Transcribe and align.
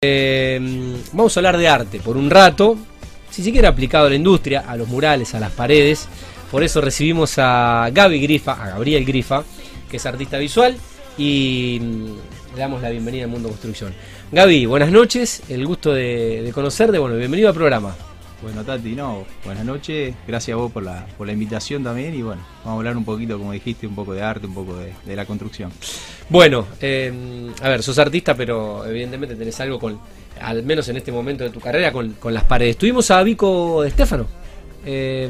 Eh, 0.00 0.60
vamos 1.12 1.36
a 1.36 1.40
hablar 1.40 1.56
de 1.56 1.66
arte 1.66 1.98
por 1.98 2.16
un 2.16 2.30
rato, 2.30 2.78
si 3.30 3.42
se 3.42 3.50
quiere 3.50 3.66
aplicado 3.66 4.06
a 4.06 4.10
la 4.10 4.14
industria, 4.14 4.60
a 4.60 4.76
los 4.76 4.86
murales, 4.86 5.34
a 5.34 5.40
las 5.40 5.50
paredes. 5.50 6.06
Por 6.52 6.62
eso 6.62 6.80
recibimos 6.80 7.34
a 7.38 7.90
Gaby 7.92 8.20
Grifa, 8.20 8.52
a 8.52 8.68
Gabriel 8.68 9.04
Grifa, 9.04 9.42
que 9.90 9.96
es 9.96 10.06
artista 10.06 10.38
visual, 10.38 10.76
y 11.16 11.80
mm, 11.82 12.54
le 12.54 12.60
damos 12.60 12.80
la 12.80 12.90
bienvenida 12.90 13.24
al 13.24 13.30
Mundo 13.30 13.48
Construcción. 13.48 13.92
Gaby, 14.30 14.66
buenas 14.66 14.92
noches, 14.92 15.42
el 15.48 15.66
gusto 15.66 15.92
de 15.92 16.48
conocerte, 16.54 16.96
bueno, 16.98 17.16
bienvenido 17.16 17.48
al 17.48 17.56
programa. 17.56 17.96
Bueno, 18.40 18.62
Tati, 18.64 18.94
no, 18.94 19.24
buenas 19.44 19.64
noches, 19.64 20.14
gracias 20.26 20.54
a 20.54 20.58
vos 20.58 20.70
por 20.70 20.84
la, 20.84 21.04
por 21.18 21.26
la 21.26 21.32
invitación 21.32 21.82
también 21.82 22.14
y 22.14 22.22
bueno, 22.22 22.40
vamos 22.64 22.76
a 22.76 22.78
hablar 22.78 22.96
un 22.96 23.04
poquito, 23.04 23.36
como 23.36 23.50
dijiste, 23.50 23.84
un 23.88 23.96
poco 23.96 24.14
de 24.14 24.22
arte, 24.22 24.46
un 24.46 24.54
poco 24.54 24.76
de, 24.76 24.92
de 25.04 25.16
la 25.16 25.24
construcción. 25.26 25.72
Bueno, 26.28 26.64
eh, 26.80 27.50
a 27.60 27.68
ver, 27.68 27.82
sos 27.82 27.98
artista, 27.98 28.36
pero 28.36 28.86
evidentemente 28.86 29.34
tenés 29.34 29.58
algo 29.58 29.80
con, 29.80 29.98
al 30.40 30.62
menos 30.62 30.88
en 30.88 30.98
este 30.98 31.10
momento 31.10 31.42
de 31.42 31.50
tu 31.50 31.58
carrera, 31.58 31.90
con, 31.90 32.12
con 32.12 32.32
las 32.32 32.44
paredes. 32.44 32.76
Tuvimos 32.78 33.10
a 33.10 33.20
Vico 33.24 33.82
de 33.82 33.90
Stefano, 33.90 34.26
eh, 34.86 35.28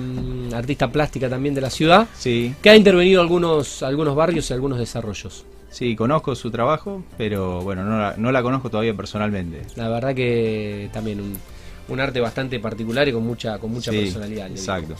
artista 0.52 0.92
plástica 0.92 1.30
también 1.30 1.54
de 1.54 1.62
la 1.62 1.70
ciudad, 1.70 2.06
Sí, 2.14 2.54
que 2.60 2.68
ha 2.68 2.77
intervenido 2.77 3.22
algunos, 3.22 3.82
algunos 3.82 4.14
barrios 4.16 4.50
y 4.50 4.52
algunos 4.52 4.78
desarrollos. 4.78 5.46
sí, 5.70 5.96
conozco 5.96 6.34
su 6.34 6.50
trabajo, 6.50 7.02
pero 7.16 7.62
bueno, 7.62 7.84
no 7.84 7.98
la, 7.98 8.14
no 8.18 8.30
la 8.32 8.42
conozco 8.42 8.68
todavía 8.68 8.92
personalmente. 8.92 9.62
La 9.77 9.88
verdad 9.88 10.14
que 10.14 10.90
también 10.92 11.20
un, 11.22 11.38
un 11.88 12.01
arte 12.01 12.20
bastante 12.20 12.59
particular 12.60 13.09
y 13.09 13.12
con 13.12 13.24
mucha, 13.27 13.59
con 13.59 13.70
mucha 13.73 13.91
Sí, 13.91 13.98
personalidad. 13.98 14.48
Exacto. 14.51 14.95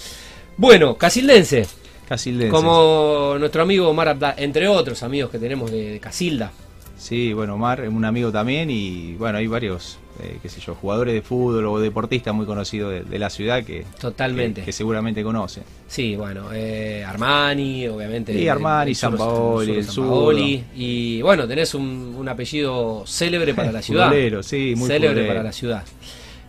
Bueno, 0.57 0.97
Casildense, 0.97 1.67
Casildense. 2.09 2.51
como 2.51 3.37
nuestro 3.39 3.63
amigo 3.63 3.89
Omar 3.89 4.09
Abdá, 4.09 4.35
entre 4.39 4.67
otros 4.69 5.03
amigos 5.03 5.31
que 5.31 5.39
tenemos 5.39 5.71
de, 5.71 5.93
de 5.93 6.01
Casilda. 6.01 6.51
Sí, 6.99 7.33
bueno, 7.33 7.55
Omar 7.55 7.83
es 7.83 7.89
un 7.91 8.05
amigo 8.05 8.33
también 8.33 8.71
y 8.73 9.15
bueno, 9.15 9.39
hay 9.39 9.47
varios, 9.47 9.99
eh, 10.21 10.39
qué 10.43 10.49
sé 10.49 10.61
yo, 10.61 10.75
jugadores 10.75 11.15
de 11.15 11.23
fútbol 11.23 11.65
o 11.67 11.79
deportistas 11.79 12.35
muy 12.35 12.45
conocidos 12.45 12.91
de, 12.93 13.03
de 13.05 13.19
la 13.21 13.31
ciudad 13.31 13.63
que, 13.63 13.85
Totalmente. 14.01 14.63
que, 14.63 14.65
que 14.65 14.73
seguramente 14.73 15.23
conocen. 15.23 15.63
Sí, 15.87 16.17
bueno, 16.17 16.49
eh, 16.53 17.05
Armani, 17.07 17.87
obviamente. 17.87 18.33
Sí, 18.33 18.43
el- 18.43 18.49
Armani, 18.49 18.91
el 18.91 18.97
sur- 18.97 19.17
zurdo. 19.17 19.83
Sampaoli, 19.85 20.65
Y 20.75 21.23
bueno, 21.23 21.47
tenés 21.47 21.73
un, 21.75 22.17
un 22.19 22.29
apellido 22.29 23.05
célebre 23.07 23.55
para 23.55 23.71
la 23.71 23.81
ciudad. 23.83 24.09
Futbolero, 24.09 24.43
sí, 24.43 24.75
muy 24.77 24.89
célebre 24.89 25.09
futbolero. 25.11 25.29
para 25.29 25.43
la 25.45 25.53
ciudad. 25.53 25.85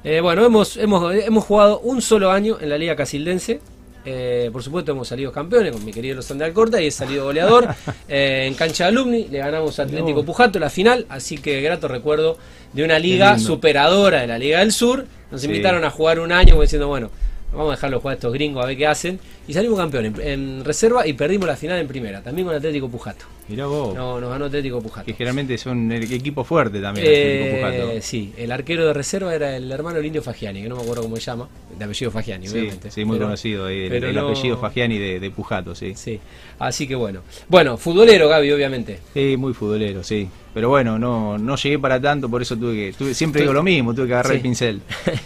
Eh, 0.04 0.22
bueno, 0.22 0.46
hemos, 0.46 0.78
hemos, 0.78 1.14
hemos 1.14 1.44
jugado 1.46 1.80
un 1.80 2.02
solo 2.02 2.32
año 2.32 2.58
en 2.62 2.70
la 2.70 2.78
Liga 2.78 2.96
Casildense. 2.96 3.60
Eh, 4.06 4.50
por 4.54 4.64
supuesto, 4.64 4.94
hemos 4.94 5.08
salido 5.10 5.32
campeones 5.32 5.74
con 5.74 5.84
mi 5.84 5.92
querido 5.92 6.16
Los 6.16 6.28
de 6.28 6.44
Alcorta 6.46 6.82
y 6.82 6.88
he 6.88 6.92
salido 6.92 7.26
goleador. 7.26 7.68
Eh, 8.08 8.46
en 8.48 8.56
cancha 8.56 8.86
de 8.86 8.90
alumni 8.90 9.28
le 9.28 9.38
ganamos 9.40 9.78
a 9.80 9.84
Atlético. 9.84 10.24
Pujato 10.24 10.58
la 10.58 10.70
final. 10.70 11.06
Así 11.10 11.38
que 11.38 11.62
grato 11.62 11.88
recuerdo 11.88 12.38
de 12.74 12.84
una 12.84 12.98
liga 12.98 13.38
superadora 13.38 14.22
de 14.22 14.28
la 14.28 14.40
Liga 14.40 14.60
del 14.60 14.72
Sur. 14.72 15.06
Nos 15.32 15.42
Sí. 15.42 15.48
invitaron 15.48 15.84
a 15.86 15.92
jugar 15.92 16.20
un 16.20 16.32
año 16.32 16.52
como 16.52 16.64
diciendo, 16.64 16.88
bueno, 16.88 17.12
vamos 17.52 17.70
a 17.70 17.76
dejarlo 17.76 18.00
jugar 18.00 18.14
a 18.14 18.16
estos 18.16 18.34
gringos 18.34 18.64
a 18.64 18.68
ver 18.68 18.78
qué 18.78 18.88
hacen. 18.88 19.20
Y 19.48 19.54
salimos 19.54 19.80
campeones 19.80 20.14
en, 20.20 20.60
en 20.60 20.66
reserva 20.66 21.08
y 21.08 21.14
perdimos 21.14 21.48
la 21.48 21.56
final 21.56 21.80
en 21.80 21.88
primera, 21.88 22.22
también 22.22 22.46
con 22.48 22.56
Atlético 22.56 22.88
Pujato. 22.88 23.26
Mirá 23.48 23.66
vos, 23.66 23.96
No, 23.96 24.22
nos 24.22 24.30
ganó 24.30 24.46
Atlético 24.46 24.80
Pujato. 24.80 25.06
que 25.08 25.14
generalmente 25.14 25.58
son 25.58 25.92
el 25.92 26.04
equipo 26.14 26.44
fuerte 26.44 26.80
también. 26.80 27.08
Eh, 27.10 27.64
Atlético 27.64 27.88
Pujato. 27.88 28.02
sí, 28.04 28.34
el 28.38 28.52
arquero 28.52 28.86
de 28.86 28.94
reserva 28.94 29.34
era 29.34 29.56
el 29.58 29.72
hermano 29.72 29.96
del 29.98 30.06
Indio 30.06 30.22
Fagiani, 30.22 30.62
que 30.62 30.70
no 30.70 30.76
me 30.76 30.84
acuerdo 30.84 31.02
cómo 31.02 31.16
se 31.16 31.24
llama, 31.24 31.50
de 31.76 31.84
apellido 31.84 32.12
Fagiani, 32.12 32.48
Sí, 32.48 32.54
obviamente. 32.54 32.92
sí, 32.92 33.04
muy 33.06 33.18
Pero- 33.18 33.26
conocido 33.28 33.66
ahí, 33.66 33.80
el, 33.86 33.90
pero 33.90 34.10
el 34.10 34.16
no- 34.16 34.28
apellido 34.30 34.58
Fagiani 34.58 35.00
de, 35.00 35.20
de 35.20 35.32
Pujato, 35.32 35.74
sí. 35.74 35.94
Sí, 35.96 36.20
así 36.60 36.88
que 36.88 36.94
bueno. 36.94 37.22
Bueno, 37.48 37.76
futbolero 37.78 38.30
Gaby, 38.30 38.52
obviamente. 38.52 39.00
Sí, 39.16 39.36
muy 39.36 39.54
futbolero, 39.56 40.04
sí. 40.04 40.30
Pero 40.54 40.70
bueno, 40.70 41.00
no, 41.00 41.40
no 41.40 41.56
llegué 41.56 41.80
para 41.80 42.00
tanto, 42.00 42.30
por 42.30 42.44
eso 42.44 42.56
tuve 42.56 42.76
que, 42.76 42.94
tuve, 42.96 43.14
siempre 43.16 43.42
digo 43.42 43.54
lo 43.54 43.64
mismo, 43.64 43.96
tuve 43.96 44.06
que 44.08 44.14
agarrar 44.14 44.34
Sí. 44.34 44.38
el 44.38 44.42
pincel. 44.44 44.82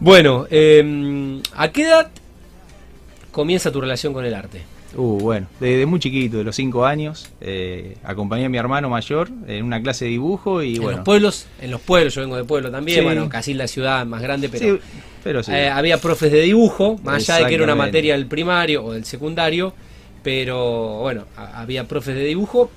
Bueno, 0.00 0.46
eh, 0.50 1.40
¿a 1.54 1.68
qué 1.72 1.82
edad 1.82 2.10
comienza 3.32 3.72
tu 3.72 3.80
relación 3.80 4.12
con 4.12 4.24
el 4.24 4.34
arte? 4.34 4.62
Uh, 4.96 5.18
bueno, 5.20 5.46
desde 5.60 5.84
muy 5.84 6.00
chiquito, 6.00 6.38
de 6.38 6.44
los 6.44 6.56
cinco 6.56 6.86
años, 6.86 7.28
eh, 7.42 7.96
acompañé 8.04 8.46
a 8.46 8.48
mi 8.48 8.56
hermano 8.56 8.88
mayor 8.88 9.28
en 9.46 9.64
una 9.64 9.82
clase 9.82 10.06
de 10.06 10.12
dibujo 10.12 10.62
y 10.62 10.76
en 10.76 10.82
bueno. 10.82 10.96
los 10.98 11.04
pueblos, 11.04 11.46
en 11.60 11.70
los 11.70 11.80
pueblos, 11.80 12.14
yo 12.14 12.22
vengo 12.22 12.36
de 12.36 12.44
pueblo 12.44 12.70
también, 12.70 13.00
Sí. 13.00 13.04
bueno, 13.04 13.28
casi 13.28 13.52
la 13.54 13.66
ciudad 13.68 14.06
más 14.06 14.22
grande, 14.22 14.48
pero 14.48 14.76
sí, 14.76 14.82
pero 15.22 15.42
sí. 15.42 15.52
Eh, 15.52 15.68
había 15.68 16.00
profes 16.00 16.32
de 16.32 16.40
dibujo, 16.40 16.98
más 17.02 17.28
allá 17.28 17.44
de 17.44 17.48
que 17.50 17.54
era 17.56 17.64
una 17.64 17.74
materia 17.74 18.14
del 18.14 18.26
primario 18.26 18.82
o 18.84 18.92
del 18.94 19.04
secundario, 19.04 19.74
pero 20.22 21.00
bueno, 21.00 21.24
a- 21.36 21.60
había 21.60 21.84
profes 21.86 22.14
de 22.14 22.24
dibujo 22.24 22.70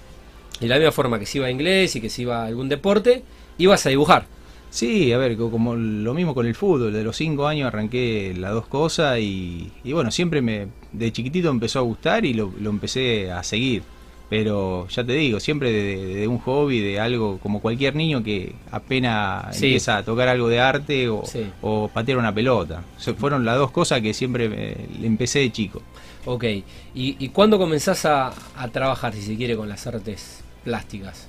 y 0.59 0.63
de 0.63 0.67
la 0.67 0.75
misma 0.77 0.91
forma 0.91 1.17
que 1.17 1.25
se 1.25 1.37
iba 1.37 1.47
a 1.47 1.51
inglés 1.51 1.95
y 1.95 2.01
que 2.01 2.09
se 2.09 2.23
iba 2.23 2.43
a 2.43 2.47
algún 2.47 2.67
deporte, 2.67 3.23
ibas 3.57 3.85
a 3.85 3.89
dibujar. 3.89 4.25
Sí, 4.71 5.11
a 5.11 5.17
ver, 5.17 5.35
co- 5.37 5.51
como 5.51 5.75
lo 5.75 6.13
mismo 6.13 6.33
con 6.33 6.45
el 6.47 6.55
fútbol, 6.55 6.93
de 6.93 7.03
los 7.03 7.17
cinco 7.17 7.45
años 7.45 7.67
arranqué 7.67 8.33
las 8.37 8.53
dos 8.53 8.67
cosas 8.67 9.19
y, 9.19 9.69
y 9.83 9.91
bueno, 9.91 10.11
siempre 10.11 10.41
me, 10.41 10.67
de 10.93 11.11
chiquitito 11.11 11.49
empezó 11.49 11.79
a 11.79 11.81
gustar 11.81 12.23
y 12.25 12.33
lo, 12.33 12.51
lo 12.59 12.69
empecé 12.69 13.31
a 13.31 13.43
seguir. 13.43 13.83
Pero 14.29 14.87
ya 14.87 15.03
te 15.03 15.11
digo, 15.11 15.41
siempre 15.41 15.69
de, 15.73 16.15
de 16.15 16.27
un 16.29 16.37
hobby, 16.39 16.79
de 16.79 17.01
algo 17.01 17.37
como 17.39 17.59
cualquier 17.61 17.95
niño 17.97 18.23
que 18.23 18.55
apenas 18.71 19.57
Sí. 19.57 19.65
empieza 19.65 19.97
a 19.97 20.03
tocar 20.05 20.29
algo 20.29 20.47
de 20.47 20.61
arte 20.61 21.09
o, 21.09 21.25
Sí. 21.25 21.43
o 21.61 21.89
patear 21.93 22.17
una 22.17 22.33
pelota. 22.33 22.81
O 22.97 22.99
sea, 23.01 23.13
fueron 23.13 23.43
las 23.43 23.57
dos 23.57 23.71
cosas 23.71 23.99
que 23.99 24.13
siempre 24.13 24.47
me- 24.47 24.77
le 25.01 25.05
empecé 25.05 25.39
de 25.39 25.51
chico. 25.51 25.81
Ok, 26.23 26.45
¿y, 26.45 26.63
y 26.95 27.27
cuándo 27.29 27.57
comenzás 27.57 28.05
a, 28.05 28.31
a 28.55 28.67
trabajar, 28.69 29.13
si 29.13 29.21
se 29.21 29.35
quiere, 29.35 29.57
con 29.57 29.67
las 29.67 29.85
artes 29.85 30.41
plásticas? 30.63 31.27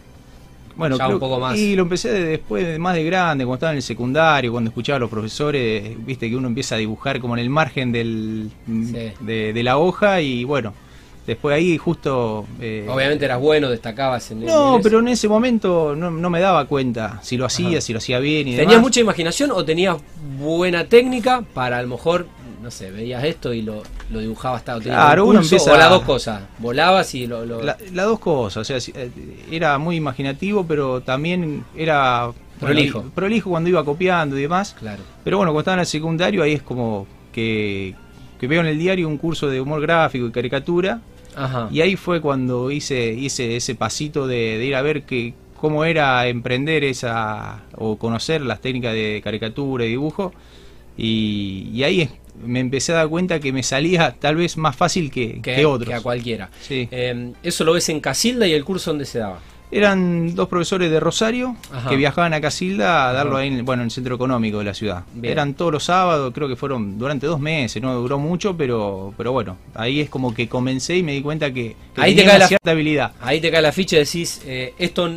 Bueno, 0.77 0.97
Ya 0.97 1.05
un 1.06 1.10
creo- 1.12 1.21
poco 1.21 1.38
más. 1.41 1.59
Y 1.59 1.77
lo 1.77 1.83
empecé 1.83 2.10
de- 2.12 2.25
después, 2.25 2.66
de 2.66 2.78
más 2.78 2.94
de 2.94 3.05
grande, 3.05 3.44
cuando 3.44 3.56
estaba 3.56 3.72
en 3.72 3.77
el 3.77 3.83
secundario, 3.83 4.53
cuando 4.53 4.71
escuchaba 4.71 4.97
a 4.97 5.00
los 5.00 5.10
profesores, 5.10 5.94
viste 6.06 6.28
que 6.31 6.37
uno 6.37 6.49
empieza 6.49 6.75
a 6.75 6.78
dibujar 6.78 7.21
como 7.21 7.34
en 7.34 7.41
el 7.41 7.50
margen 7.50 7.93
del, 7.93 8.50
Sí. 8.66 9.12
de, 9.21 9.53
de 9.53 9.62
la 9.62 9.77
hoja 9.78 10.21
y 10.21 10.44
bueno, 10.44 10.72
después 11.27 11.55
ahí 11.55 11.78
justo... 11.78 12.47
eh, 12.60 12.87
Obviamente 12.88 13.25
eras 13.25 13.41
bueno, 13.41 13.71
destacabas 13.71 14.31
en 14.31 14.44
No, 14.44 14.77
en 14.77 14.83
pero 14.83 14.99
en 15.00 15.09
ese 15.09 15.28
momento 15.28 15.94
no, 15.94 16.10
no 16.10 16.31
me 16.31 16.41
daba 16.41 16.65
cuenta 16.66 17.21
si 17.22 17.37
lo 17.37 17.44
hacía, 17.47 17.69
Ajá. 17.78 17.81
si 17.81 17.93
lo 17.93 17.99
hacía 17.99 18.19
bien 18.19 18.49
y 18.49 18.53
¿Tenías 18.53 18.69
demás. 18.71 18.83
mucha 18.83 19.00
imaginación 19.00 19.50
o 19.53 19.65
tenías 19.65 19.99
buena 20.39 20.87
técnica 20.87 21.44
para 21.54 21.78
a 21.78 21.83
lo 21.83 21.89
mejor, 21.89 22.27
no 22.62 22.71
sé, 22.71 22.91
veías 22.91 23.25
esto 23.25 23.53
y 23.53 23.62
lo, 23.62 23.83
lo 24.11 24.21
dibujabas 24.21 24.61
hasta 24.61 24.78
Claro, 24.81 25.27
uno 25.27 25.41
empieza 25.41 25.73
o 25.73 25.77
las 25.77 25.91
dos 25.91 26.03
cosas, 26.03 26.43
volabas 26.59 27.15
y 27.15 27.27
lo... 27.27 27.45
lo- 27.45 27.62
La- 27.62 27.77
Las 27.93 28.06
dos 28.06 28.19
cosas, 28.19 28.59
o 28.59 28.65
sea, 28.65 28.78
eh, 28.95 29.11
era 29.50 29.77
muy 29.78 29.97
imaginativo, 29.97 30.65
pero 30.67 31.01
también 31.01 31.65
era... 31.77 32.27
bueno, 32.27 32.37
Prolijo. 32.61 33.03
prolijo 33.15 33.51
cuando 33.51 33.69
iba 33.69 33.84
copiando 33.84 34.39
y 34.39 34.43
demás. 34.43 34.77
Claro. 34.78 35.03
Pero 35.25 35.37
bueno, 35.39 35.51
cuando 35.53 35.61
estaba 35.62 35.75
en 35.75 35.81
el 35.81 35.87
secundario, 35.87 36.43
ahí 36.43 36.53
es 36.53 36.62
como 36.62 37.06
que, 37.33 37.95
que 38.39 38.47
veo 38.47 38.61
en 38.61 38.69
el 38.69 38.78
diario 38.78 39.09
un 39.09 39.19
curso 39.19 39.49
de 39.49 39.61
humor 39.61 39.81
gráfico 39.81 40.27
y 40.27 40.31
caricatura. 40.31 41.01
Ajá. 41.34 41.69
Y 41.72 41.81
ahí 41.81 41.97
fue 41.97 42.21
cuando 42.21 42.71
hice, 42.71 43.12
hice 43.15 43.56
ese 43.56 43.75
pasito 43.75 44.27
de, 44.27 44.59
de 44.59 44.65
ir 44.67 44.75
a 44.77 44.83
ver 44.83 45.03
que, 45.05 45.34
cómo 45.59 45.84
era 45.84 46.27
emprender 46.28 46.84
esa 46.84 47.62
o 47.77 47.97
conocer 47.97 48.43
las 48.43 48.61
técnicas 48.61 48.93
de 48.93 49.21
caricatura 49.25 49.84
y 49.84 49.89
dibujo. 49.91 50.33
Y, 50.97 51.71
y 51.72 51.84
ahí 51.84 52.01
es- 52.03 52.11
me 52.44 52.60
empecé 52.60 52.93
a 52.93 52.97
dar 52.97 53.09
cuenta 53.09 53.41
que 53.41 53.53
me 53.53 53.62
salía 53.62 54.15
tal 54.19 54.37
vez 54.37 54.56
más 54.56 54.75
fácil 54.76 55.10
que, 55.10 55.41
que, 55.43 55.54
que 55.56 55.66
otros. 55.66 55.88
que 55.88 55.94
a 55.94 56.00
cualquiera. 56.00 56.50
Sí. 56.60 56.88
Eh, 56.91 57.32
eso 57.43 57.65
lo 57.65 57.72
ves 57.72 57.88
en 57.88 58.00
Casilda 58.00 58.47
y 58.47 58.53
el 58.53 58.65
curso 58.65 58.91
donde 58.91 59.04
se 59.04 59.19
daba. 59.19 59.41
Eran 59.75 60.34
dos 60.34 60.48
profesores 60.48 60.91
de 60.91 61.00
Rosario 61.00 61.56
Ajá. 61.72 61.88
que 61.88 61.97
viajaban 61.97 62.34
a 62.34 62.42
Casilda 62.42 63.09
a 63.09 63.12
darlo 63.15 63.38
ahí 63.38 63.48
en, 63.48 63.65
bueno, 63.65 63.81
en 63.82 63.87
el 63.87 63.91
centro 63.91 64.15
económico 64.16 64.59
de 64.59 64.65
la 64.65 64.75
ciudad. 64.75 65.04
Bien. 65.15 65.32
Eran 65.32 65.54
todos 65.54 65.72
los 65.72 65.84
sábados, 65.84 66.31
creo 66.34 66.47
que 66.47 66.56
fueron 66.56 66.98
durante 66.98 67.26
dos 67.26 67.41
meses, 67.41 67.81
no 67.82 67.94
duró 67.94 68.19
mucho, 68.19 68.54
pero, 68.54 69.15
pero 69.16 69.32
bueno, 69.32 69.56
ahí 69.75 70.00
es 70.00 70.10
como 70.10 70.34
que 70.34 70.47
comencé 70.47 70.98
y 70.98 71.03
me 71.03 71.12
di 71.12 71.22
cuenta 71.22 71.50
que, 71.54 71.75
que 71.94 72.03
Ahí 72.03 72.15
te 72.15 72.21
cae 72.22 72.32
una 72.32 72.38
la- 72.41 72.48
cierta 72.48 72.71
habilidad. 72.71 73.12
Ahí 73.22 73.41
te 73.41 73.50
cae 73.50 73.62
la 73.62 73.72
ficha 73.72 73.97
y 73.97 74.00
decís, 74.00 74.42
eh, 74.44 74.75
esto 74.78 75.10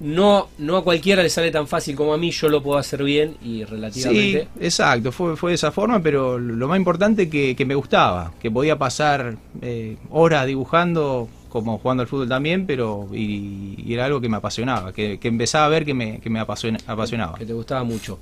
no, 0.00 0.48
no 0.58 0.76
a 0.78 0.84
cualquiera 0.84 1.22
le 1.22 1.28
sale 1.28 1.50
tan 1.50 1.66
fácil 1.66 1.94
como 1.94 2.14
a 2.14 2.18
mí, 2.18 2.30
yo 2.30 2.48
lo 2.48 2.62
puedo 2.62 2.78
hacer 2.78 3.02
bien 3.04 3.36
y 3.42 3.58
Sí, 3.58 3.64
relativamente... 3.64 4.48
exacto, 4.60 5.12
fue, 5.12 5.36
fue 5.36 5.50
de 5.50 5.54
esa 5.56 5.70
forma, 5.72 6.00
pero 6.02 6.38
lo 6.38 6.68
más 6.68 6.78
importante 6.78 7.28
que, 7.28 7.54
que 7.54 7.64
me 7.66 7.74
gustaba, 7.74 8.32
que 8.40 8.50
podía 8.50 8.78
pasar 8.78 9.36
eh, 9.60 9.96
horas 10.10 10.46
dibujando, 10.46 11.28
como 11.50 11.78
jugando 11.78 12.00
al 12.02 12.06
fútbol 12.08 12.28
también, 12.28 12.66
pero 12.66 13.08
y, 13.12 13.74
y 13.84 13.92
era 13.92 14.06
algo 14.06 14.20
que 14.20 14.28
me 14.28 14.38
apasionaba, 14.38 14.92
que, 14.92 15.18
que 15.18 15.28
empezaba 15.28 15.66
a 15.66 15.68
ver 15.68 15.84
que 15.84 15.92
me, 15.94 16.18
que 16.20 16.30
me 16.30 16.40
apasiona- 16.40 16.80
apasionaba. 16.86 17.36
que 17.38 17.44
te 17.46 17.52
gustaba 17.52 17.84
mucho. 17.84 18.18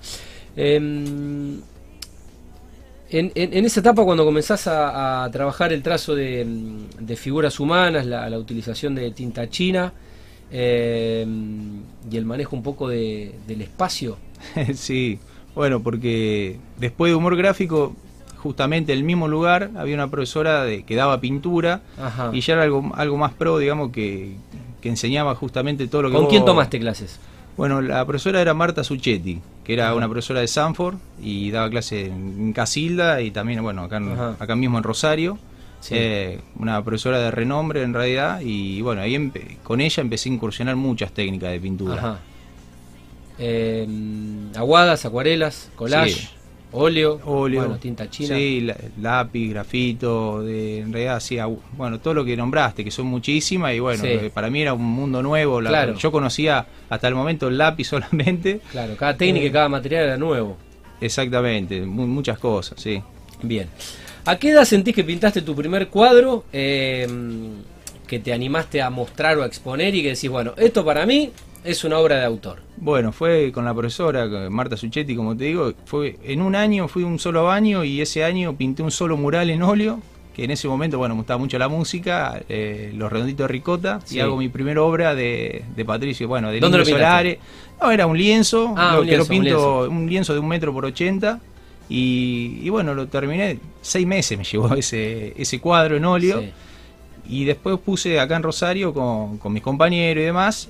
Eh, 0.57 0.75
en, 3.11 3.33
en- 3.35 3.55
en 3.55 3.65
esa 3.65 3.81
etapa 3.81 4.05
cuando 4.05 4.25
comenzás 4.25 4.67
a, 4.67 5.25
a 5.25 5.31
trabajar 5.31 5.73
el 5.73 5.83
trazo 5.83 6.15
de, 6.15 6.47
de 6.99 7.17
figuras 7.17 7.59
humanas, 7.61 8.05
la, 8.05 8.29
la 8.29 8.39
utilización 8.39 8.95
de 8.95 9.11
tinta 9.13 9.49
china 9.49 9.93
eh, 10.51 11.27
y 12.11 12.17
el 12.17 12.25
manejo 12.25 12.57
un 12.57 12.63
poco 12.63 12.89
de- 12.89 13.35
del 13.47 13.63
espacio, 13.63 14.17
sí, 14.75 15.19
bueno, 15.55 15.81
porque 15.81 16.59
después 16.79 17.11
de 17.11 17.17
humor 17.17 17.37
gráfico, 17.37 17.95
justamente 18.39 18.93
en 18.93 18.99
el 18.99 19.05
mismo 19.05 19.27
lugar 19.29 19.71
había 19.77 19.95
una 19.95 20.09
profesora 20.09 20.63
de, 20.65 20.85
que 20.85 20.95
daba 20.95 21.21
pintura 21.21 21.81
Ajá. 22.01 22.31
y 22.33 22.41
ya 22.41 22.55
era 22.55 22.63
algo, 22.63 22.93
algo 22.95 23.17
más 23.17 23.33
pro, 23.35 23.59
digamos, 23.59 23.91
que, 23.91 24.35
que 24.81 24.89
enseñaba 24.89 25.35
justamente 25.35 25.89
todo 25.89 26.03
lo 26.03 26.09
que 26.11 26.15
¿con 26.15 26.25
vos- 26.25 26.31
quién 26.33 26.45
tomaste 26.45 26.79
clases? 26.79 27.19
Bueno, 27.57 27.81
la 27.83 28.05
profesora 28.07 28.41
era 28.41 28.55
Marta 28.55 28.85
Suchetti, 28.85 29.41
que 29.65 29.73
era 29.73 29.93
una 29.93 30.09
profesora 30.09 30.39
de 30.41 30.47
Sanford 30.47 30.95
y 31.21 31.51
daba 31.51 31.69
clase 31.69 32.07
en 32.07 32.53
Casilda 32.53 33.21
y 33.21 33.33
también, 33.33 33.61
bueno, 33.65 33.83
acá, 33.83 33.97
en- 33.97 34.17
acá 34.39 34.55
mismo 34.55 34.79
en 34.79 34.85
Rosario. 34.85 35.39
Sí. 35.81 35.95
Eh, 35.97 36.41
una 36.57 36.83
profesora 36.85 37.19
de 37.21 37.31
renombre 37.31 37.83
en 37.83 37.95
realidad 37.95 38.41
y 38.41 38.81
bueno, 38.83 39.01
ahí 39.01 39.31
con 39.63 39.81
ella 39.81 40.01
empecé 40.01 40.29
a 40.29 40.33
incursionar 40.33 40.77
muchas 40.77 41.13
técnicas 41.13 41.51
de 41.53 41.61
pintura. 41.61 41.95
Ajá. 41.99 42.19
Eh, 43.39 43.87
aguadas, 44.57 45.05
acuarelas, 45.05 45.71
collage, 45.77 46.11
Sí. 46.11 46.29
óleo, 46.73 47.21
Óleo, 47.25 47.61
bueno, 47.61 47.79
tinta 47.79 48.11
china. 48.11 48.35
Sí, 48.35 48.69
lápiz, 49.01 49.51
grafito, 49.51 50.43
de, 50.43 50.81
en 50.81 50.93
realidad 50.93 51.21
sí, 51.21 51.37
agu- 51.37 51.61
bueno, 51.77 52.01
todo 52.01 52.15
lo 52.15 52.25
que 52.25 52.37
nombraste, 52.37 52.83
que 52.85 52.91
son 52.91 53.07
muchísimas 53.07 53.73
y 53.75 53.79
bueno, 53.79 54.03
Sí. 54.03 54.09
eh, 54.11 54.31
para 54.35 54.51
mí 54.51 54.61
era 54.63 54.73
un 54.75 54.83
mundo 54.85 55.23
nuevo. 55.23 55.61
la- 55.61 55.71
Claro. 55.71 55.95
Yo 55.95 56.11
conocía 56.11 56.67
hasta 56.91 57.07
el 57.07 57.15
momento 57.15 57.47
el 57.49 57.57
lápiz 57.59 57.85
solamente, 57.89 58.61
Claro, 58.73 58.97
cada 58.97 59.17
técnica 59.17 59.47
y 59.47 59.51
cada 59.53 59.69
material 59.69 60.05
era 60.05 60.17
nuevo. 60.17 60.57
exactamente, 61.01 61.83
mu- 61.87 62.09
muchas 62.09 62.39
cosas, 62.41 62.81
sí. 62.81 63.01
Bien. 63.43 63.69
¿A 64.29 64.39
qué 64.39 64.51
edad 64.51 64.65
sentís 64.65 64.95
que 64.95 65.05
pintaste 65.05 65.41
tu 65.43 65.55
primer 65.55 65.89
cuadro? 65.89 66.45
eh, 66.53 67.07
que 68.07 68.19
te 68.19 68.33
animaste 68.33 68.81
a 68.81 68.89
mostrar 68.91 69.37
o 69.39 69.43
a 69.43 69.47
exponer 69.47 69.95
y 69.95 70.03
que 70.03 70.09
decís, 70.15 70.31
bueno, 70.31 70.53
esto 70.57 70.83
para 70.85 71.05
mí 71.05 71.31
es 71.65 71.85
una 71.85 71.99
obra 71.99 72.17
de 72.17 72.25
autor. 72.25 72.61
Bueno, 72.79 73.13
fue 73.13 73.53
con 73.53 73.65
la 73.67 73.75
profesora 73.75 74.27
Marta 74.51 74.77
Suchetti, 74.79 75.15
como 75.15 75.37
te 75.37 75.45
digo, 75.45 75.73
fue 75.85 76.17
en 76.25 76.41
un 76.41 76.55
año 76.55 76.89
fui 76.89 77.03
un 77.03 77.19
solo 77.19 77.45
baño 77.45 77.85
y 77.85 78.01
ese 78.01 78.25
año 78.25 78.57
pinté 78.57 78.83
un 78.83 78.91
solo 78.91 79.17
mural 79.19 79.51
en 79.51 79.63
óleo, 79.63 80.01
que 80.35 80.45
en 80.45 80.51
ese 80.53 80.69
momento, 80.69 80.97
bueno, 80.97 81.17
me 81.17 81.21
gustaba 81.21 81.37
mucho 81.39 81.59
la 81.59 81.69
música, 81.69 82.41
eh, 82.49 82.93
Los 82.97 83.13
Redonditos 83.13 83.45
de 83.45 83.49
Ricota, 83.53 84.01
Sí. 84.05 84.17
y 84.17 84.21
hago 84.21 84.37
mi 84.39 84.49
primera 84.49 84.83
obra 84.83 85.15
de, 85.15 85.65
de 85.77 85.85
Patricio, 85.85 86.29
bueno, 86.29 86.51
de 86.51 86.61
¿Dónde 86.61 86.79
lo? 86.79 86.85
Solares. 86.87 87.39
No, 87.83 87.91
era 87.91 88.07
un 88.07 88.17
lienzo, 88.17 88.73
Ah, 88.77 88.93
lo, 88.95 89.01
un 89.03 89.07
que 89.07 89.17
lo 89.19 89.25
lienzo, 89.25 89.25
un 89.25 89.29
pinto, 89.29 89.47
lienzo. 89.85 89.91
un 89.91 90.09
lienzo 90.09 90.33
de 90.33 90.39
un 90.39 90.49
metro 90.49 90.73
por 90.73 90.85
ochenta, 90.87 91.41
y, 91.89 92.61
y 92.63 92.69
bueno, 92.69 92.95
lo 92.95 93.07
terminé, 93.09 93.59
seis 93.81 94.07
meses 94.07 94.37
me 94.37 94.45
llevó 94.45 94.75
ese, 94.75 95.35
ese 95.37 95.61
cuadro 95.61 95.97
en 95.97 96.05
óleo. 96.05 96.41
Sí. 96.41 96.51
Y 97.31 97.45
después 97.45 97.79
puse 97.79 98.19
acá 98.21 98.37
en 98.37 98.43
Rosario 98.43 98.95
con, 98.95 99.39
con 99.39 99.53
mis 99.53 99.63
compañeros 99.63 100.23
y 100.23 100.25
demás. 100.25 100.69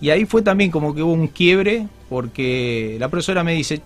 Y 0.00 0.10
ahí 0.10 0.24
fue 0.24 0.42
también 0.42 0.70
como 0.70 0.94
que 0.94 1.02
hubo 1.02 1.12
un 1.12 1.28
quiebre, 1.28 1.86
porque 2.08 2.96
la 2.98 3.08
profesora 3.08 3.44
me 3.44 3.52
dice, 3.52 3.80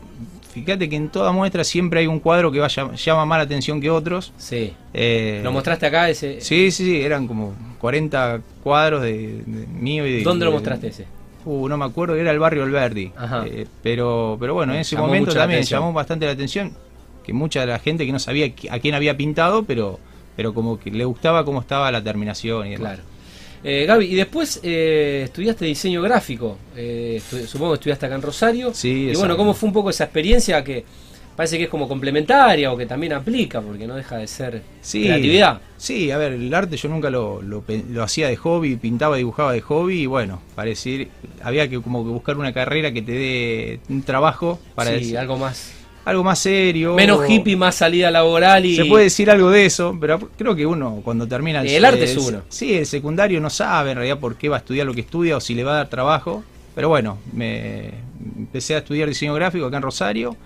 fíjate 0.53 0.89
que 0.89 0.97
en 0.97 1.11
toda 1.11 1.33
muestra 1.33 1.63
siempre 1.63 2.01
hay 2.01 2.07
un 2.07 2.21
cuadro 2.21 2.51
que 2.51 2.59
vaya, 2.59 2.91
llama 2.95 3.27
más 3.27 3.39
la 3.39 3.45
atención 3.45 3.81
que 3.81 3.91
otros. 3.91 4.33
Sí. 4.39 4.73
Eh, 4.95 5.41
¿Lo 5.45 5.53
mostraste 5.53 5.87
acá 5.87 6.09
ese? 6.09 6.41
Sí, 6.41 6.71
sí, 6.71 7.01
eran 7.03 7.27
como 7.27 7.55
40 7.79 8.41
cuadros 8.63 9.03
de, 9.03 9.43
de 9.45 9.67
mío 9.67 10.07
y 10.07 10.19
de... 10.19 10.23
¿Dónde 10.23 10.47
lo 10.47 10.53
mostraste 10.53 10.89
ese? 10.89 11.07
Uh, 11.47 11.69
no 11.69 11.79
me 11.79 11.85
acuerdo, 11.87 12.15
era 12.17 12.31
el 12.33 12.39
barrio 12.39 12.65
Alberdi. 12.65 13.13
Eh, 13.47 13.67
pero, 13.83 14.37
pero 14.39 14.53
bueno, 14.55 14.75
en 14.75 14.81
ese 14.81 14.97
Llamó 14.97 15.07
momento 15.07 15.33
también 15.33 15.63
llamó 15.63 15.93
bastante 15.93 16.27
la 16.27 16.33
atención 16.33 16.73
que 17.25 17.33
mucha 17.33 17.61
de 17.61 17.67
la 17.69 17.79
gente 17.79 18.05
que 18.05 18.13
no 18.13 18.19
sabía 18.19 18.53
a 18.71 18.79
quién 18.79 18.95
había 18.95 19.17
pintado, 19.17 19.63
pero, 19.65 19.99
pero 20.37 20.53
como 20.53 20.79
que 20.79 20.91
le 20.91 21.05
gustaba 21.05 21.45
cómo 21.45 21.61
estaba 21.61 21.91
la 21.91 22.03
terminación 22.03 22.67
y 22.67 22.71
demás. 22.73 22.95
Claro. 22.97 23.03
Eh, 23.65 23.85
Gaby, 23.87 24.05
y 24.07 24.15
después 24.15 24.61
eh, 24.63 25.23
estudiaste 25.25 25.65
diseño 25.65 26.03
gráfico. 26.03 26.59
Eh, 26.77 27.21
estu- 27.21 27.47
supongo 27.47 27.73
que 27.73 27.77
estudiaste 27.77 28.07
acá 28.07 28.15
en 28.17 28.23
Rosario. 28.23 28.73
Sí, 28.75 29.11
Y 29.13 29.17
bueno. 29.17 29.37
¿cómo 29.37 29.55
fue 29.55 29.69
un 29.69 29.73
poco 29.73 29.91
esa 29.91 30.05
experiencia 30.05 30.63
que 30.63 30.85
parece 31.37 31.59
que 31.59 31.65
es 31.65 31.71
como 31.71 31.87
complementaria 31.87 32.73
o 32.73 32.77
que 32.77 32.87
también 32.87 33.13
aplica 33.13 33.61
porque 33.61 33.87
no 33.87 33.95
deja 33.95 34.17
de 34.17 34.27
ser 34.27 34.63
Sí, 34.81 35.05
creatividad? 35.05 35.61
Sí, 35.77 36.11
a 36.11 36.17
ver, 36.19 36.33
el 36.33 36.53
arte 36.55 36.77
yo 36.77 36.89
nunca 36.89 37.11
lo, 37.11 37.43
lo, 37.43 37.63
hacía 38.03 38.29
de 38.29 38.37
hobby, 38.37 38.77
pintaba, 38.77 39.17
dibujaba 39.17 39.53
de 39.53 39.61
hobby 39.61 40.03
y 40.03 40.07
bueno, 40.07 40.41
parecía, 40.55 41.07
había 41.43 41.69
que 41.69 41.81
como 41.83 42.03
que 42.05 42.11
buscar 42.11 42.37
una 42.39 42.53
carrera 42.53 42.93
que 42.93 43.03
te 43.03 43.13
dé 43.13 43.81
un 43.89 44.03
trabajo 44.03 44.59
para 44.75 44.91
sí, 44.91 44.97
decir- 44.97 45.19
algo 45.19 45.37
más. 45.37 45.73
algo 46.07 46.25
más 46.25 46.39
serio. 46.39 46.95
Menos 46.95 47.29
hippie, 47.29 47.57
más 47.57 47.75
salida 47.75 48.11
laboral 48.11 48.65
y. 48.65 48.77
Se 48.77 48.85
puede 48.87 49.05
decir 49.05 49.29
algo 49.31 49.51
de 49.51 49.67
eso, 49.67 49.97
pero 50.01 50.19
creo 50.39 50.55
que 50.57 50.65
uno 50.65 51.01
cuando 51.05 51.27
termina 51.29 51.63
El 51.63 51.85
arte 51.85 52.05
es 52.05 52.17
uno. 52.17 52.43
Sí, 52.49 52.75
el 52.75 52.87
secundario 52.87 53.41
no 53.41 53.51
sabe 53.51 53.91
en 53.91 53.97
realidad 53.97 54.19
por 54.19 54.37
qué 54.37 54.49
va 54.49 54.57
a 54.57 54.59
estudiar 54.61 54.87
lo 54.87 54.95
que 54.95 55.01
estudia 55.03 55.37
o 55.37 55.41
si 55.41 55.55
le 55.55 55.65
va 55.65 55.73
a 55.73 55.77
dar 55.77 55.89
trabajo. 55.91 56.43
Pero 56.75 56.89
bueno, 56.91 57.19
me 57.33 57.91
empecé 58.39 58.75
a 58.75 58.79
estudiar 58.79 59.09
diseño 59.09 59.33
gráfico 59.35 59.67
acá 59.67 59.79
en 59.79 59.83
Rosario, 59.83 60.37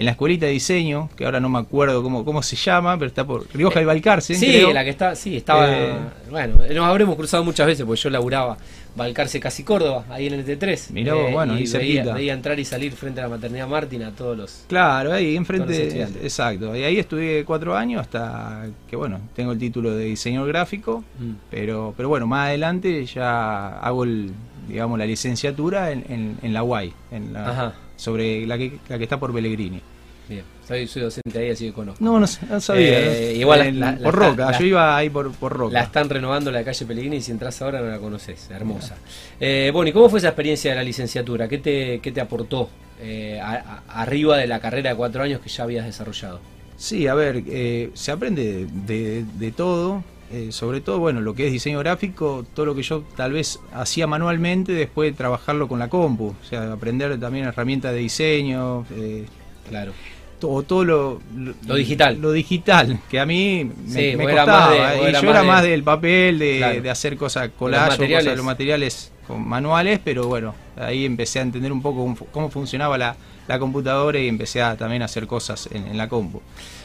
en 0.00 0.06
la 0.06 0.12
escuelita 0.12 0.46
de 0.46 0.52
diseño, 0.52 1.10
que 1.14 1.26
ahora 1.26 1.40
no 1.40 1.48
me 1.50 1.58
acuerdo 1.58 2.02
cómo, 2.02 2.24
cómo 2.24 2.42
se 2.42 2.56
llama, 2.56 2.96
pero 2.98 3.08
está 3.08 3.26
por 3.26 3.46
Rioja 3.54 3.82
y 3.82 3.84
Balcarce. 3.84 4.34
Sí, 4.34 4.46
creo. 4.46 4.72
la 4.72 4.82
que 4.82 4.90
está, 4.90 5.14
sí, 5.14 5.36
estaba. 5.36 5.70
Eh, 5.70 5.92
bueno, 6.30 6.54
nos 6.74 6.86
habremos 6.86 7.16
cruzado 7.16 7.44
muchas 7.44 7.66
veces 7.66 7.84
porque 7.84 8.00
yo 8.00 8.08
laburaba 8.10 8.56
Balcarce 8.96 9.38
casi 9.38 9.62
Córdoba, 9.62 10.06
ahí 10.10 10.26
en 10.26 10.34
el 10.34 10.46
T3. 10.46 10.90
Mirá 10.92 11.14
vos, 11.14 11.30
bueno, 11.32 11.52
ahí 11.52 11.60
y 11.60 11.62
veía, 11.64 11.72
cerquita. 11.72 12.14
veía 12.14 12.32
entrar 12.32 12.58
y 12.58 12.64
salir 12.64 12.92
frente 12.92 13.20
a 13.20 13.24
la 13.24 13.28
maternidad 13.28 13.68
Martín 13.68 14.02
a 14.02 14.10
todos 14.12 14.36
los. 14.36 14.64
Claro, 14.68 15.12
ahí 15.12 15.36
enfrente, 15.36 16.02
exacto. 16.22 16.74
Y 16.74 16.82
ahí 16.82 16.98
estudié 16.98 17.44
cuatro 17.44 17.76
años 17.76 18.00
hasta 18.00 18.66
que, 18.88 18.96
bueno, 18.96 19.20
tengo 19.36 19.52
el 19.52 19.58
título 19.58 19.94
de 19.94 20.06
diseñador 20.06 20.48
gráfico, 20.48 21.04
Mm. 21.18 21.32
pero, 21.50 21.92
pero 21.96 22.08
bueno, 22.08 22.26
más 22.26 22.48
adelante 22.48 23.04
ya 23.04 23.78
hago 23.80 24.04
el, 24.04 24.30
digamos, 24.66 24.98
la 24.98 25.04
licenciatura 25.06 25.90
en, 25.92 26.04
en, 26.08 26.38
en 26.42 26.52
la 26.54 26.62
UAI, 26.62 26.92
en 27.12 27.32
la, 27.34 27.50
Ajá. 27.50 27.74
Sobre 28.00 28.46
la 28.46 28.56
que, 28.56 28.78
la 28.88 28.96
que 28.96 29.04
está 29.04 29.20
por 29.20 29.32
Pellegrini. 29.34 29.80
Bien, 30.28 30.44
soy, 30.66 30.86
soy 30.86 31.02
docente 31.02 31.38
ahí, 31.38 31.50
así 31.50 31.66
que 31.66 31.72
conozco. 31.72 32.02
No, 32.04 32.20
no, 32.20 32.26
no 32.48 32.60
sabía. 32.60 32.98
Eh, 33.00 33.34
igual 33.36 33.60
En- 33.62 33.80
la- 33.80 33.92
la- 33.92 33.98
por 33.98 34.14
Roca, 34.14 34.50
la- 34.52 34.58
yo 34.58 34.64
iba 34.64 34.96
ahí 34.96 35.10
por, 35.10 35.32
por 35.32 35.52
Roca. 35.52 35.74
La 35.74 35.82
están 35.82 36.08
renovando 36.08 36.50
la 36.52 36.62
calle 36.64 36.86
Pellegrini 36.86 37.16
y 37.16 37.20
si 37.20 37.32
entras 37.32 37.60
ahora 37.62 37.80
no 37.80 37.88
la 37.88 37.98
conoces, 37.98 38.48
hermosa. 38.50 38.96
Eh, 39.40 39.70
bueno, 39.72 39.90
¿y 39.90 39.92
cómo 39.92 40.08
fue 40.08 40.20
esa 40.20 40.28
experiencia 40.28 40.70
de 40.70 40.76
la 40.76 40.84
licenciatura? 40.84 41.48
¿Qué 41.48 41.58
te, 41.58 41.98
qué 42.00 42.12
te 42.12 42.20
aportó 42.20 42.70
eh, 43.02 43.40
a- 43.42 43.82
a- 43.88 44.02
arriba 44.02 44.36
de 44.38 44.46
la 44.46 44.60
carrera 44.60 44.90
de 44.90 44.96
cuatro 44.96 45.22
años 45.22 45.40
que 45.40 45.48
ya 45.50 45.64
habías 45.64 45.84
desarrollado? 45.84 46.40
Sí, 46.76 47.06
a 47.08 47.14
ver, 47.14 47.42
eh, 47.48 47.90
se 47.94 48.12
aprende 48.12 48.66
de, 48.86 49.24
de 49.36 49.50
todo, 49.52 50.02
eh, 50.32 50.52
sobre 50.52 50.80
todo, 50.80 50.98
bueno, 51.00 51.20
lo 51.20 51.34
que 51.34 51.46
es 51.46 51.52
diseño 51.52 51.78
gráfico, 51.80 52.44
todo 52.54 52.66
lo 52.66 52.74
que 52.74 52.82
yo 52.82 53.02
tal 53.16 53.32
vez 53.32 53.58
hacía 53.72 54.06
manualmente, 54.06 54.72
después 54.72 55.14
trabajarlo 55.16 55.66
con 55.68 55.78
la 55.78 55.88
compu, 55.88 56.28
o 56.40 56.44
sea, 56.48 56.72
aprender 56.72 57.18
también 57.18 57.46
herramientas 57.46 57.92
de 57.92 57.98
diseño, 57.98 58.86
eh, 58.92 59.26
Claro. 59.68 59.92
todo, 60.38 60.62
todo 60.62 60.84
lo, 60.84 61.20
Lo 61.66 61.74
digital. 61.74 62.18
Lo 62.20 62.32
digital, 62.32 62.98
que 63.10 63.18
a 63.20 63.26
mí 63.26 63.70
me, 63.86 63.92
Sí, 64.10 64.16
me 64.16 64.24
costaba, 64.24 64.70
de- 64.70 65.10
y 65.10 65.12
yo 65.12 65.12
más 65.12 65.22
era 65.24 65.40
de- 65.42 65.46
más 65.46 65.62
del 65.62 65.82
papel, 65.82 66.38
de, 66.38 66.56
Claro. 66.58 66.82
de 66.82 66.90
hacer 66.90 67.16
cosas, 67.16 67.50
collage, 67.58 67.82
o 67.82 67.86
cosas, 67.86 67.98
materiales. 67.98 68.36
los 68.36 68.44
materiales 68.46 69.12
con 69.26 69.46
manuales, 69.48 70.00
pero 70.04 70.26
bueno, 70.28 70.54
ahí 70.76 71.04
empecé 71.04 71.38
a 71.40 71.42
entender 71.42 71.72
un 71.72 71.82
poco 71.82 72.16
cómo 72.32 72.50
funcionaba 72.50 72.96
la, 72.98 73.16
la 73.48 73.58
computadora 73.58 74.18
y 74.18 74.28
empecé 74.28 74.62
a 74.62 74.76
también 74.76 75.02
a 75.02 75.04
hacer 75.06 75.26
cosas 75.26 75.68
en, 75.72 75.86
en 75.88 75.96
la 75.98 76.08
compu. 76.08 76.40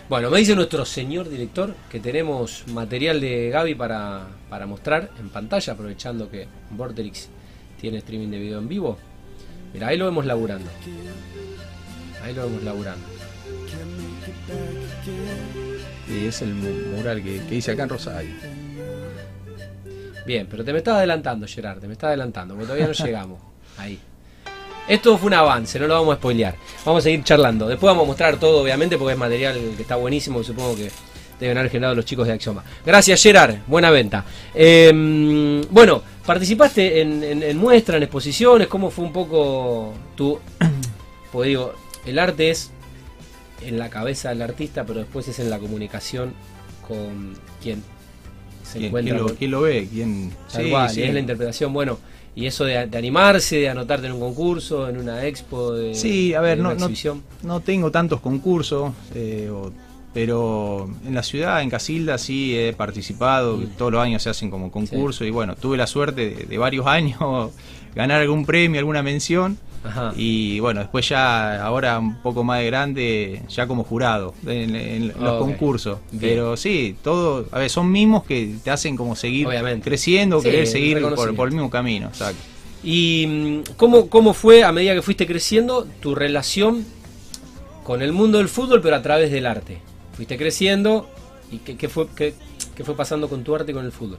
Bueno, 0.08 0.30
me 0.30 0.38
dice 0.38 0.56
nuestro 0.56 0.86
señor 0.86 1.30
director 1.30 1.74
que 1.90 2.00
tenemos 2.00 2.64
material 2.68 3.20
de 3.20 3.50
Gaby 3.50 3.74
para, 3.74 4.28
para 4.50 4.68
mostrar 4.68 5.10
en 5.20 5.30
pantalla, 5.30 5.74
aprovechando 5.74 6.30
que 6.30 6.48
Vorterix 6.70 7.28
tiene 7.82 7.98
streaming 7.98 8.30
de 8.30 8.38
video 8.40 8.60
en 8.60 8.68
vivo. 8.68 8.98
Mira, 9.74 9.88
ahí 9.88 9.98
lo 9.98 10.06
vemos 10.06 10.26
laburando. 10.26 10.70
Ahí 12.24 12.34
lo 12.36 12.44
vemos 12.46 12.64
laburando. 12.64 13.06
Y 16.08 16.28
es 16.28 16.42
el 16.44 16.54
mu- 16.54 16.96
mural 16.98 17.24
que, 17.24 17.42
que 17.48 17.56
hice 17.56 17.72
acá 17.72 17.84
en 17.84 17.90
Rosario. 17.90 18.36
Bien, 20.28 20.48
pero 20.50 20.64
te 20.64 20.72
me 20.72 20.80
estás 20.80 20.96
adelantando, 20.98 21.48
Gerard, 21.48 21.80
te 21.80 21.88
me 21.88 21.94
estás 21.94 22.10
adelantando, 22.10 22.54
porque 22.54 22.68
todavía 22.68 22.88
no 22.88 22.94
llegamos. 23.06 23.40
Ahí. 23.78 24.00
Esto 24.88 25.18
fue 25.18 25.27
un 25.27 25.34
avance, 25.34 25.80
no 25.80 25.88
lo 25.88 25.96
vamos 25.96 26.13
a 26.13 26.18
spoilear. 26.18 26.56
Vamos 26.86 27.01
a 27.01 27.04
seguir 27.06 27.24
charlando. 27.24 27.68
Después 27.68 27.89
vamos 27.89 28.04
a 28.04 28.08
mostrar 28.08 28.38
todo, 28.38 28.62
obviamente, 28.62 28.98
porque 28.98 29.13
es 29.13 29.18
material 29.20 29.60
que 29.75 29.82
está 29.82 29.96
buenísimo, 29.96 30.39
que 30.39 30.46
supongo 30.46 30.75
que 30.75 30.92
deben 31.39 31.58
haber 31.58 31.72
generado 31.72 31.96
los 31.96 32.06
chicos 32.06 32.27
de 32.27 32.34
Axioma. 32.34 32.63
Gracias, 32.86 33.22
Gerard. 33.22 33.56
Buena 33.68 33.89
venta. 33.89 34.24
Eh, 34.54 35.62
bueno, 35.72 36.04
participaste 36.25 37.01
en, 37.01 37.24
en, 37.24 37.44
en 37.44 37.58
muestras, 37.58 37.98
en 37.98 38.04
exposiciones. 38.04 38.68
¿Cómo 38.68 38.92
fue 38.92 39.06
un 39.06 39.12
poco 39.13 39.94
tu... 40.15 40.39
Porque 41.32 41.50
digo, 41.50 41.74
el 42.06 42.20
arte 42.20 42.51
es 42.51 42.72
en 43.65 43.80
la 43.80 43.89
cabeza 43.89 44.30
del 44.30 44.44
artista, 44.44 44.86
pero 44.86 45.00
después 45.00 45.27
es 45.27 45.39
en 45.39 45.50
la 45.50 45.58
comunicación 45.58 46.34
con 46.88 47.34
quien 47.62 47.84
se 48.63 48.74
¿Quién, 48.77 48.86
encuentra. 48.86 49.13
quién 49.15 49.22
lo, 49.24 49.27
con- 49.30 49.36
quién 49.38 49.51
lo 49.51 49.62
ve? 49.62 49.88
¿Quién? 49.92 50.32
Tal 50.51 50.63
Sí, 50.63 50.70
cual, 50.70 50.89
sí. 50.89 51.00
y 51.01 51.04
es 51.06 51.13
la 51.13 51.20
interpretación, 51.20 51.74
bueno, 51.74 51.98
y 52.36 52.46
eso 52.48 52.65
de, 52.65 52.86
de 52.88 52.98
animarse, 52.98 53.56
de 53.58 53.70
anotarte 53.70 54.08
en 54.08 54.13
un 54.13 54.20
concurso, 54.20 54.88
en 54.89 54.98
una 54.98 55.25
expo, 55.25 55.74
de, 55.74 55.96
Sí, 55.96 56.34
a 56.34 56.42
ver, 56.42 56.58
de 56.58 56.63
no- 56.63 56.70
no- 56.70 56.75
exhibición. 56.75 57.24
No 57.44 57.62
tengo 57.62 57.92
tantos 57.92 58.20
concursos, 58.20 58.92
eh, 59.13 59.50
o- 59.51 59.72
pero 60.13 60.89
en 61.06 61.13
la 61.13 61.24
ciudad, 61.24 61.62
en 61.62 61.70
Casilda, 61.70 62.18
sí 62.18 62.58
he 62.58 62.72
participado. 62.74 63.60
Todos 63.77 63.92
los 63.92 64.01
años 64.01 64.24
se 64.24 64.30
hacen 64.30 64.50
como 64.50 64.72
concursos 64.72 65.27
y 65.27 65.30
bueno, 65.30 65.56
tuve 65.56 65.75
la 65.77 65.88
suerte 65.88 66.30
de, 66.30 66.46
de 66.46 66.58
varios 66.58 66.86
años 66.88 67.51
ganar 67.96 68.22
algún 68.22 68.46
premio, 68.46 68.80
alguna 68.80 69.04
mención. 69.04 69.58
Ajá. 69.86 70.13
Y 70.15 70.60
bueno, 70.60 70.80
después 70.82 71.08
ya, 71.08 71.63
ahora 71.63 72.00
un 72.00 72.15
poco 72.22 72.44
más 72.44 72.60
de 72.60 72.65
grande, 72.65 73.42
ya 73.50 73.68
como 73.68 73.84
jurado 73.84 74.34
en, 74.46 74.75
en 74.75 75.08
los 75.20 75.39
concursos. 75.39 76.00
Bien. 76.12 76.34
Pero 76.34 76.58
sí, 76.58 76.96
todo, 77.04 77.46
a 77.51 77.60
ver, 77.60 77.70
son 77.70 77.92
mismos 77.92 78.24
que 78.24 78.56
te 78.63 78.72
hacen 78.72 78.96
como 78.98 79.15
seguir 79.15 79.48
Obviamente. 79.48 79.84
creciendo, 79.84 80.39
Sí, 80.42 80.50
querer 80.50 80.68
seguir 80.68 81.01
por, 81.36 81.48
el 81.48 81.54
mismo 81.54 81.70
camino. 81.70 82.08
exacto. 82.08 82.42
¿Y 82.84 83.25
mm, 83.27 83.74
cómo, 83.77 84.10
cómo 84.10 84.34
fue 84.34 84.63
a 84.63 84.72
medida 84.72 84.94
que 84.94 85.01
fuiste 85.01 85.25
creciendo 85.25 85.86
tu 86.01 86.15
relación 86.15 86.86
con 87.84 88.01
el 88.01 88.12
mundo 88.12 88.38
del 88.39 88.50
fútbol, 88.50 88.82
pero 88.82 88.96
a 88.96 89.01
través 89.01 89.32
del 89.32 89.46
arte? 89.46 89.80
Fuiste 90.13 90.38
creciendo 90.38 91.10
y 91.51 91.58
qué, 91.58 91.77
qué 91.77 91.89
fue, 91.89 92.08
qué, 92.15 92.34
qué 92.75 92.84
fue 92.84 92.96
pasando 92.96 93.27
con 93.30 93.44
tu 93.44 93.56
arte 93.56 93.72
y 93.72 93.75
con 93.75 93.86
el 93.86 93.92
fútbol. 93.92 94.18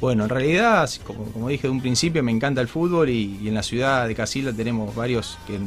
Bueno, 0.00 0.24
en 0.24 0.28
realidad, 0.30 0.90
como, 1.04 1.24
como 1.32 1.48
dije 1.48 1.66
de 1.68 1.70
un 1.70 1.80
principio, 1.80 2.22
me 2.22 2.30
encanta 2.30 2.60
el 2.60 2.68
fútbol 2.68 3.08
y, 3.08 3.38
y 3.42 3.48
en 3.48 3.54
la 3.54 3.62
ciudad 3.62 4.06
de 4.06 4.14
Casilda 4.14 4.52
tenemos 4.52 4.94
varios, 4.94 5.38
que, 5.46 5.58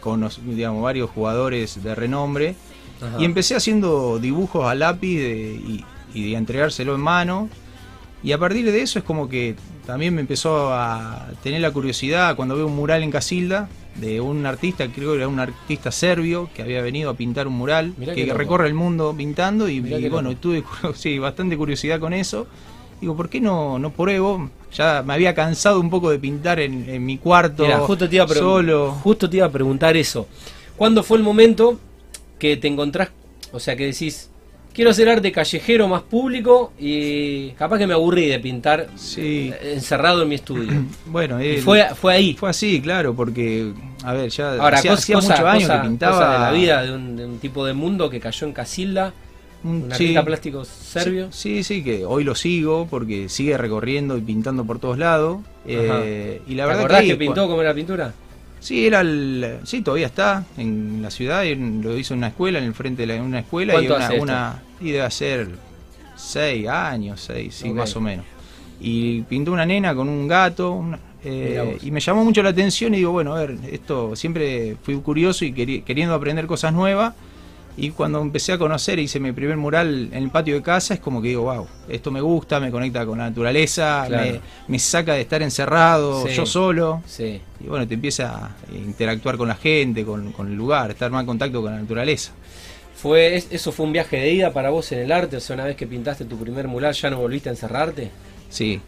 con, 0.00 0.28
digamos, 0.44 0.82
varios 0.82 1.10
jugadores 1.10 1.82
de 1.82 1.94
renombre. 1.94 2.56
Ajá. 3.00 3.16
Y 3.20 3.24
empecé 3.24 3.54
haciendo 3.54 4.18
dibujos 4.18 4.66
a 4.66 4.74
lápiz 4.74 5.18
de- 5.18 5.54
y, 5.54 5.84
y 6.14 6.30
de 6.30 6.36
entregárselo 6.36 6.94
en 6.94 7.00
mano. 7.00 7.48
Y 8.22 8.32
a 8.32 8.38
partir 8.38 8.64
de 8.70 8.80
eso 8.80 8.98
es 8.98 9.04
como 9.04 9.28
que 9.28 9.54
también 9.86 10.14
me 10.14 10.22
empezó 10.22 10.72
a 10.72 11.28
tener 11.42 11.60
la 11.60 11.70
curiosidad 11.70 12.34
cuando 12.36 12.56
veo 12.56 12.66
un 12.66 12.74
mural 12.74 13.02
en 13.02 13.10
Casilda 13.10 13.68
de 13.96 14.20
un 14.20 14.44
artista, 14.46 14.88
creo 14.88 15.10
que 15.12 15.18
era 15.18 15.28
un 15.28 15.38
artista 15.38 15.92
serbio 15.92 16.48
que 16.54 16.62
había 16.62 16.80
venido 16.82 17.10
a 17.10 17.14
pintar 17.14 17.46
un 17.46 17.52
mural 17.54 17.92
Mirá 17.98 18.14
que 18.14 18.26
loco. 18.26 18.38
recorre 18.38 18.66
el 18.66 18.74
mundo 18.74 19.14
pintando 19.16 19.68
y, 19.68 19.76
y 19.76 20.08
bueno, 20.08 20.34
tuve 20.36 20.64
sí, 20.94 21.18
bastante 21.18 21.56
curiosidad 21.56 22.00
con 22.00 22.12
eso. 22.14 22.46
Digo, 23.04 23.14
¿por 23.16 23.28
qué 23.28 23.38
no, 23.38 23.78
no 23.78 23.90
pruebo? 23.90 24.48
Ya 24.72 25.02
me 25.06 25.12
había 25.12 25.34
cansado 25.34 25.78
un 25.78 25.90
poco 25.90 26.10
de 26.10 26.18
pintar 26.18 26.58
en, 26.58 26.88
en 26.88 27.04
mi 27.04 27.18
cuarto 27.18 27.66
justo 27.86 28.08
te, 28.08 28.16
iba 28.16 28.24
a 28.24 28.28
solo. 28.28 28.92
justo 29.02 29.28
te 29.28 29.36
iba 29.36 29.44
a 29.46 29.50
preguntar 29.50 29.94
eso. 29.94 30.26
¿Cuándo 30.74 31.02
fue 31.02 31.18
el 31.18 31.22
momento 31.22 31.78
que 32.38 32.56
te 32.56 32.66
encontrás, 32.66 33.10
o 33.52 33.60
sea, 33.60 33.76
que 33.76 33.84
decís, 33.84 34.30
quiero 34.72 34.90
hacer 34.90 35.06
arte 35.10 35.30
callejero 35.32 35.86
más 35.86 36.00
público 36.00 36.72
y 36.78 37.50
capaz 37.50 37.76
que 37.76 37.86
me 37.86 37.92
aburrí 37.92 38.26
de 38.26 38.40
pintar 38.40 38.88
Sí. 38.96 39.52
eh, 39.54 39.74
encerrado 39.74 40.22
en 40.22 40.28
mi 40.30 40.36
estudio? 40.36 40.72
Bueno, 41.06 41.38
fue, 41.62 41.86
fue 41.94 42.14
ahí. 42.14 42.32
Fue 42.32 42.48
así, 42.48 42.80
claro, 42.80 43.12
porque, 43.14 43.70
a 44.02 44.14
ver, 44.14 44.30
ya 44.30 44.52
Ahora, 44.54 44.78
hacía, 44.78 44.92
cos- 44.92 44.98
hacía 45.00 45.14
cosa, 45.16 45.28
muchos 45.34 45.46
años 45.46 45.62
cosa- 45.68 45.82
que 45.82 45.88
pintaba. 45.88 46.12
cosa 46.16 46.32
de 46.32 46.38
la 46.38 46.50
vida 46.52 46.82
de 46.82 46.92
un, 46.94 47.16
de 47.16 47.26
un 47.26 47.38
tipo 47.38 47.66
de 47.66 47.74
mundo 47.74 48.08
que 48.08 48.18
cayó 48.18 48.46
en 48.46 48.54
Casilda, 48.54 49.12
un- 49.64 49.82
sí, 49.88 49.92
artista 49.92 50.24
plástico 50.24 50.64
serbio. 50.64 51.28
Sí, 51.32 51.64
sí, 51.64 51.82
que 51.82 52.04
hoy 52.04 52.22
lo 52.24 52.34
sigo 52.34 52.86
porque 52.88 53.28
sigue 53.28 53.56
recorriendo 53.58 54.16
y 54.16 54.20
pintando 54.20 54.64
por 54.64 54.78
todos 54.78 54.98
lados. 54.98 55.40
eh, 55.66 56.42
y 56.46 56.54
la 56.54 56.64
¿Te 56.64 56.68
verdad 56.68 56.80
acordás 56.84 57.04
que, 57.04 57.16
pintó 57.16 57.48
cómo 57.48 57.60
era 57.62 57.70
la 57.70 57.74
pintura? 57.74 58.12
Sí, 58.60 58.86
era 58.86 59.00
el, 59.00 59.58
sí, 59.64 59.82
todavía 59.82 60.06
está 60.06 60.44
en 60.56 61.00
la 61.02 61.10
ciudad, 61.10 61.44
en- 61.44 61.82
lo 61.82 61.96
hizo 61.98 62.14
en 62.14 62.18
una 62.18 62.28
escuela, 62.28 62.58
en 62.58 62.64
el 62.66 62.74
frente 62.74 63.06
de 63.06 63.14
la- 63.16 63.22
una 63.22 63.40
escuela 63.40 63.74
y 63.74 63.86
¿Cuánto 63.86 63.96
una, 63.96 64.22
una 64.22 64.62
y 64.80 64.90
debe 64.90 65.04
hacer 65.04 65.48
seis 66.16 66.68
años, 66.68 67.20
seis, 67.20 67.54
sí, 67.54 67.70
más 67.72 67.94
o 67.96 68.00
menos. 68.00 68.24
Y 68.80 69.22
pintó 69.22 69.52
una 69.52 69.66
nena 69.66 69.94
con 69.94 70.08
un 70.08 70.28
gato, 70.28 70.72
una- 70.72 70.98
eh, 71.24 71.78
y 71.82 71.90
me 71.90 72.00
llamó 72.00 72.24
mucho 72.24 72.42
la 72.42 72.50
atención 72.50 72.92
y 72.94 72.98
digo, 72.98 73.12
bueno, 73.12 73.34
a 73.34 73.40
ver, 73.40 73.56
esto 73.70 74.14
siempre 74.16 74.76
fui 74.82 74.96
curioso 74.96 75.44
y 75.44 75.52
queri- 75.54 75.82
queriendo 75.84 76.14
aprender 76.14 76.46
cosas 76.46 76.72
nuevas. 76.72 77.14
Y 77.76 77.90
cuando 77.90 78.20
empecé 78.22 78.52
a 78.52 78.58
conocer, 78.58 79.00
hice 79.00 79.18
mi 79.18 79.32
primer 79.32 79.56
mural 79.56 80.08
en 80.12 80.22
el 80.22 80.30
patio 80.30 80.54
de 80.54 80.62
casa, 80.62 80.94
es 80.94 81.00
como 81.00 81.20
que 81.20 81.28
digo, 81.28 81.42
wow, 81.42 81.66
esto 81.88 82.12
me 82.12 82.20
gusta, 82.20 82.60
me 82.60 82.70
conecta 82.70 83.04
con 83.04 83.18
la 83.18 83.28
naturaleza, 83.28 84.04
Claro. 84.06 84.32
me, 84.32 84.40
me 84.68 84.78
saca 84.78 85.14
de 85.14 85.22
estar 85.22 85.42
encerrado, 85.42 86.24
Sí. 86.26 86.34
yo 86.34 86.46
solo. 86.46 87.02
Sí. 87.04 87.40
Y 87.60 87.64
bueno, 87.64 87.86
te 87.88 87.94
empieza 87.94 88.46
a 88.46 88.56
interactuar 88.72 89.36
con 89.36 89.48
la 89.48 89.56
gente, 89.56 90.04
con, 90.04 90.30
con 90.30 90.46
el 90.46 90.54
lugar, 90.54 90.92
estar 90.92 91.10
más 91.10 91.22
en 91.22 91.26
contacto 91.26 91.62
con 91.62 91.72
la 91.72 91.80
naturaleza. 91.80 92.30
Fue, 92.96 93.34
es- 93.34 93.48
¿Eso 93.50 93.72
fue 93.72 93.86
un 93.86 93.92
viaje 93.92 94.18
de 94.18 94.32
ida 94.32 94.52
para 94.52 94.70
vos 94.70 94.92
en 94.92 95.00
el 95.00 95.10
arte? 95.10 95.36
O 95.36 95.40
sea, 95.40 95.54
una 95.54 95.64
vez 95.64 95.74
que 95.76 95.86
pintaste 95.88 96.24
tu 96.26 96.36
primer 96.38 96.68
mural, 96.68 96.94
¿ya 96.94 97.10
no 97.10 97.18
volviste 97.18 97.48
a 97.48 97.52
encerrarte? 97.52 98.08
Sí, 98.50 98.80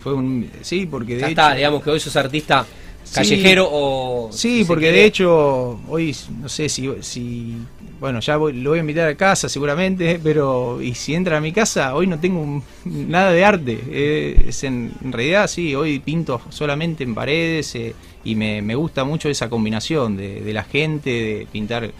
fue 0.00 0.12
un... 0.12 0.50
Sí, 0.60 0.84
porque 0.84 1.14
de 1.14 1.20
Ya 1.22 1.26
hecho... 1.28 1.40
está, 1.40 1.54
digamos 1.54 1.82
que 1.82 1.88
hoy 1.90 2.00
sos 2.00 2.14
artista 2.16 2.66
callejero 3.14 3.66
o... 3.70 4.28
Sí, 4.30 4.58
si 4.58 4.64
porque 4.66 4.92
de 4.92 5.04
hecho, 5.06 5.80
hoy 5.88 6.14
no 6.38 6.48
sé 6.50 6.68
si... 6.68 6.90
si 7.00 7.56
bueno, 8.00 8.20
ya 8.20 8.36
voy- 8.36 8.52
lo 8.52 8.70
voy 8.70 8.78
a 8.78 8.80
invitar 8.80 9.08
a 9.08 9.14
casa 9.14 9.48
seguramente, 9.48 10.20
pero 10.22 10.80
y 10.82 10.94
si 10.94 11.14
entra 11.14 11.38
a 11.38 11.40
mi 11.40 11.52
casa, 11.52 11.94
hoy 11.94 12.06
no 12.06 12.18
tengo 12.18 12.40
un- 12.40 12.62
nada 13.10 13.32
de 13.32 13.44
arte. 13.44 13.78
Eh, 13.90 14.44
es 14.48 14.64
en, 14.64 14.92
en 15.04 15.12
realidad, 15.12 15.46
sí, 15.48 15.74
hoy 15.74 15.98
pinto 16.00 16.40
solamente 16.50 17.04
en 17.04 17.14
paredes 17.14 17.74
eh, 17.74 17.94
y 18.24 18.34
me, 18.34 18.60
me 18.62 18.74
gusta 18.74 19.04
mucho 19.04 19.28
esa 19.28 19.48
combinación 19.48 20.16
de, 20.16 20.40
de 20.40 20.52
la 20.52 20.64
gente, 20.64 21.10
de 21.10 21.46
pintar... 21.50 21.90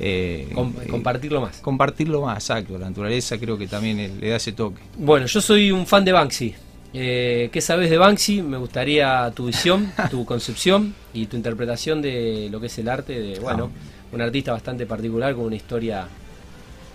eh, 0.00 0.48
com- 0.54 0.74
eh, 0.82 0.86
compartirlo 0.88 1.40
más. 1.40 1.58
compartirlo 1.58 2.22
más, 2.22 2.38
exacto. 2.44 2.78
La 2.78 2.88
naturaleza 2.88 3.38
creo 3.38 3.56
que 3.58 3.66
también 3.66 4.20
le 4.20 4.28
da 4.28 4.36
ese 4.36 4.52
toque. 4.52 4.80
Bueno, 4.96 5.26
yo 5.26 5.40
soy 5.40 5.70
un 5.72 5.86
fan 5.86 6.04
de 6.04 6.12
Banksy. 6.12 6.54
Eh, 6.94 7.50
¿Qué 7.52 7.60
sabes 7.60 7.90
de 7.90 7.98
Banksy? 7.98 8.40
Me 8.42 8.56
gustaría 8.56 9.30
tu 9.34 9.46
visión, 9.46 9.92
tu 10.10 10.24
concepción 10.24 10.94
y 11.12 11.26
tu 11.26 11.36
interpretación 11.36 12.00
de 12.00 12.48
lo 12.50 12.60
que 12.60 12.66
es 12.68 12.78
el 12.78 12.88
arte 12.88 13.18
de, 13.20 13.38
bueno, 13.40 13.70
un 14.12 14.20
artista 14.20 14.52
bastante 14.52 14.86
particular 14.86 15.34
con 15.34 15.44
una 15.44 15.56
historia 15.56 16.06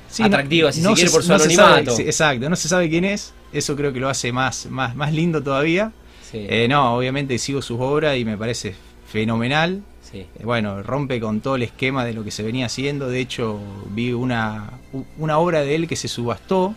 Sí, 0.10 0.22
Atractiva, 0.22 0.72
si 0.72 0.82
se 0.82 0.94
quiere, 0.94 1.10
por 1.10 1.22
su 1.24 1.28
sabe- 1.30 1.44
anonimato. 1.46 1.96
sí, 1.96 2.04
exacto, 2.04 2.48
no 2.48 2.56
se 2.56 2.68
sabe 2.68 2.88
quién 2.88 3.04
es. 3.04 3.34
Eso 3.52 3.76
creo 3.76 3.92
que 3.92 4.00
lo 4.00 4.10
hace 4.10 4.32
más, 4.32 4.68
más, 4.68 4.96
más 4.96 5.12
lindo 5.12 5.42
todavía. 5.42 5.92
Sí, 6.30 6.46
Eh, 6.50 6.68
no, 6.70 6.96
obviamente 6.96 7.38
sigo 7.40 7.62
sus 7.64 7.80
obras 7.80 8.16
y 8.18 8.24
me 8.26 8.38
parece 8.38 8.76
fenomenal. 9.12 9.82
sí. 10.12 10.20
Eh, 10.20 10.28
Bueno, 10.44 10.84
rompe 10.84 11.20
con 11.20 11.42
todo 11.42 11.56
el 11.56 11.64
esquema 11.64 12.06
de 12.06 12.14
lo 12.14 12.24
que 12.24 12.30
se 12.30 12.44
venía 12.44 12.68
haciendo. 12.68 13.10
De 13.10 13.20
hecho, 13.20 13.60
vi 13.90 14.14
una, 14.14 14.72
una 15.18 15.40
obra 15.40 15.62
de 15.62 15.74
él 15.74 15.88
que 15.88 15.96
se 15.96 16.08
subastó, 16.08 16.76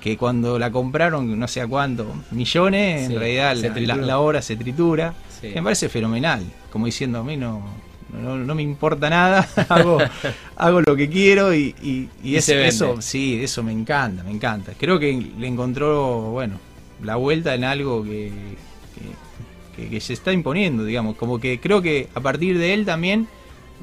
que 0.00 0.16
cuando 0.16 0.58
la 0.58 0.70
compraron, 0.70 1.38
no 1.38 1.48
sé 1.48 1.60
a 1.60 1.66
cuánto, 1.66 2.06
millones, 2.30 3.06
Sí, 3.08 3.12
en 3.12 3.18
realidad 3.20 3.96
la, 3.96 4.18
obra 4.18 4.40
se 4.40 4.56
tritura. 4.56 5.12
Sí. 5.42 5.48
Me 5.54 5.62
parece 5.62 5.90
fenomenal, 5.90 6.42
como 6.72 6.86
diciendo 6.86 7.18
a 7.18 7.22
mí 7.24 7.36
no, 7.36 7.62
no, 8.22 8.36
no 8.38 8.54
me 8.54 8.62
importa 8.62 9.08
nada, 9.10 9.48
hago, 9.68 9.98
hago 10.56 10.80
lo 10.82 10.96
que 10.96 11.08
quiero 11.08 11.54
y, 11.54 11.74
y, 11.82 12.08
y 12.22 12.36
es- 12.36 12.44
eso, 12.68 13.02
sí, 13.02 13.40
eso 13.42 13.62
me 13.62 13.72
encanta, 13.72 14.22
me 14.22 14.30
encanta. 14.30 14.72
Creo 14.78 14.98
que 14.98 15.12
le 15.38 15.46
encontró, 15.46 16.30
bueno, 16.32 16.58
la 17.02 17.16
vuelta 17.16 17.54
en 17.54 17.64
algo 17.64 18.02
que, 18.04 18.30
que, 19.76 19.82
que- 19.84 19.90
que 19.90 20.00
se 20.00 20.12
está 20.14 20.32
imponiendo, 20.32 20.84
digamos, 20.84 21.16
como 21.16 21.38
que 21.38 21.60
creo 21.60 21.82
que 21.82 22.08
a 22.14 22.20
partir 22.20 22.58
de 22.58 22.74
él 22.74 22.84
también 22.86 23.28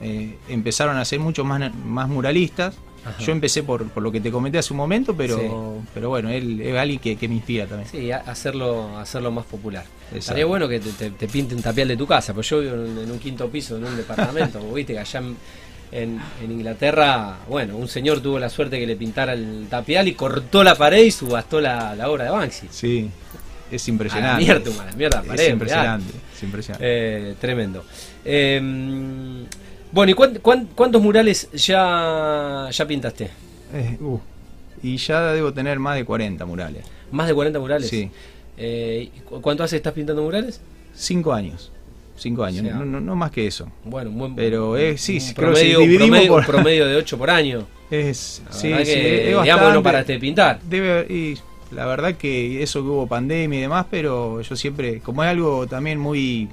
eh, 0.02 0.36
empezaron 0.50 0.98
a 0.98 1.06
ser 1.06 1.20
mucho 1.20 1.44
más, 1.46 1.74
más 1.86 2.10
muralistas. 2.10 2.76
Ajá. 3.06 3.18
Yo 3.20 3.32
empecé 3.34 3.64
por, 3.64 3.88
por 3.90 4.02
lo 4.02 4.12
que 4.12 4.22
te 4.22 4.32
comenté 4.32 4.58
hace 4.58 4.72
un 4.74 4.78
momento, 4.78 5.16
pero, 5.16 5.38
Sí. 5.38 5.88
pero 5.94 6.10
bueno, 6.10 6.30
él 6.30 6.62
es 6.62 6.76
alguien 6.78 7.00
que, 7.00 7.16
que 7.18 7.28
me 7.28 7.36
inspira 7.36 7.66
también. 7.68 7.90
Sí, 7.90 8.12
hacerlo, 8.12 8.98
hacerlo 8.98 9.30
más 9.32 9.46
popular. 9.46 9.84
Exacto. 9.84 10.18
Estaría 10.20 10.46
bueno 10.46 10.68
que 10.70 10.80
te, 10.80 10.92
te, 10.94 11.10
te 11.12 11.28
pinten 11.28 11.62
tapial 11.62 11.88
de 11.90 11.98
tu 11.98 12.08
casa, 12.08 12.34
pues 12.34 12.50
yo 12.50 12.62
vivo 12.62 12.76
en, 12.76 12.98
en 13.00 13.12
un 13.12 13.20
quinto 13.20 13.50
piso, 13.50 13.76
en 13.78 13.84
un 13.86 13.98
departamento, 13.98 14.60
vos 14.64 14.74
viste 14.76 14.94
que 14.94 15.00
allá 15.00 15.20
en, 15.20 15.36
en- 15.92 16.20
en 16.44 16.52
Inglaterra, 16.52 17.40
bueno, 17.50 17.76
un 17.78 17.88
señor 17.88 18.22
tuvo 18.22 18.40
la 18.40 18.50
suerte 18.50 18.80
que 18.80 18.88
le 18.88 18.96
pintara 18.96 19.34
el 19.34 19.68
tapial 19.70 20.08
y 20.08 20.14
cortó 20.14 20.64
la 20.64 20.76
pared 20.76 21.04
y 21.04 21.12
subastó 21.12 21.60
la, 21.62 21.96
la 21.96 22.10
obra 22.10 22.24
de 22.26 22.30
Banksy. 22.32 22.68
Sí, 22.72 23.10
es 23.72 23.84
A 23.84 23.86
la 23.88 23.92
impresionante. 23.92 24.44
mierda, 24.46 24.82
a 24.82 24.86
la 24.86 24.92
mierda, 24.94 25.18
la 25.22 25.28
pared, 25.28 25.44
es 25.44 25.50
impresionante, 25.52 26.14
es 26.36 26.44
impresionante. 26.44 26.86
Eh, 26.88 27.36
tremendo. 27.40 27.84
Eh, 28.26 29.46
bueno, 29.94 30.12
¿y 30.12 30.14
cuán- 30.16 30.40
cuán- 30.42 30.68
cuántos 30.76 31.02
murales 31.02 31.50
ya, 31.54 32.68
ya 32.72 32.86
pintaste? 32.88 33.30
Eh, 33.74 33.98
uh, 34.02 34.20
y 34.82 34.98
ya 34.98 35.32
debo 35.32 35.54
tener 35.54 35.80
más 35.80 35.96
de 35.96 36.04
40 36.04 36.46
murales. 36.46 36.84
¿Más 37.12 37.28
de 37.28 37.34
40 37.34 37.60
murales? 37.60 37.88
Sí. 37.90 38.10
Eh, 38.58 39.10
¿y 39.16 39.20
cu- 39.22 39.42
¿Cuánto 39.42 39.64
hace 39.64 39.76
que 39.76 39.78
estás 39.78 39.94
pintando 39.94 40.22
murales? 40.22 40.60
Cinco 40.94 41.32
años. 41.34 41.72
Cinco 42.16 42.44
años, 42.44 42.62
O 42.64 42.68
sea, 42.68 42.76
no, 42.76 42.86
no, 42.86 43.00
no 43.00 43.16
más 43.16 43.32
que 43.32 43.48
eso. 43.48 43.68
Bueno, 43.86 44.12
un 44.12 44.20
buen 44.20 44.36
Pero, 44.36 44.78
eh, 44.78 44.98
sí, 44.98 45.16
un 45.16 45.22
sí, 45.22 45.34
creo 45.34 45.54
que 45.54 45.54
promedio, 45.54 45.80
si 45.80 45.98
promedio, 45.98 46.28
por- 46.32 46.40
un 46.42 46.46
promedio 46.46 46.88
de 46.88 46.96
8 46.96 47.18
por 47.18 47.30
año. 47.30 47.66
Es, 47.92 48.42
La 48.48 48.52
sí, 48.54 48.68
sí, 48.70 48.84
que, 48.86 49.18
es 49.22 49.26
digamos, 49.28 49.48
bastante. 49.48 49.74
no 49.76 49.84
paraste 49.84 50.14
de 50.14 50.20
pintar. 50.20 50.60
Debe, 50.64 51.06
y 51.14 51.38
la 51.76 51.86
verdad 51.86 52.16
que 52.16 52.64
eso 52.64 52.82
que 52.82 52.88
hubo 52.90 53.06
pandemia 53.08 53.60
y 53.60 53.62
demás, 53.64 53.86
pero 53.92 54.42
yo 54.42 54.56
siempre, 54.56 55.00
como 55.00 55.24
es 55.24 55.30
algo 55.30 55.68
también 55.68 56.00
muy 56.00 56.50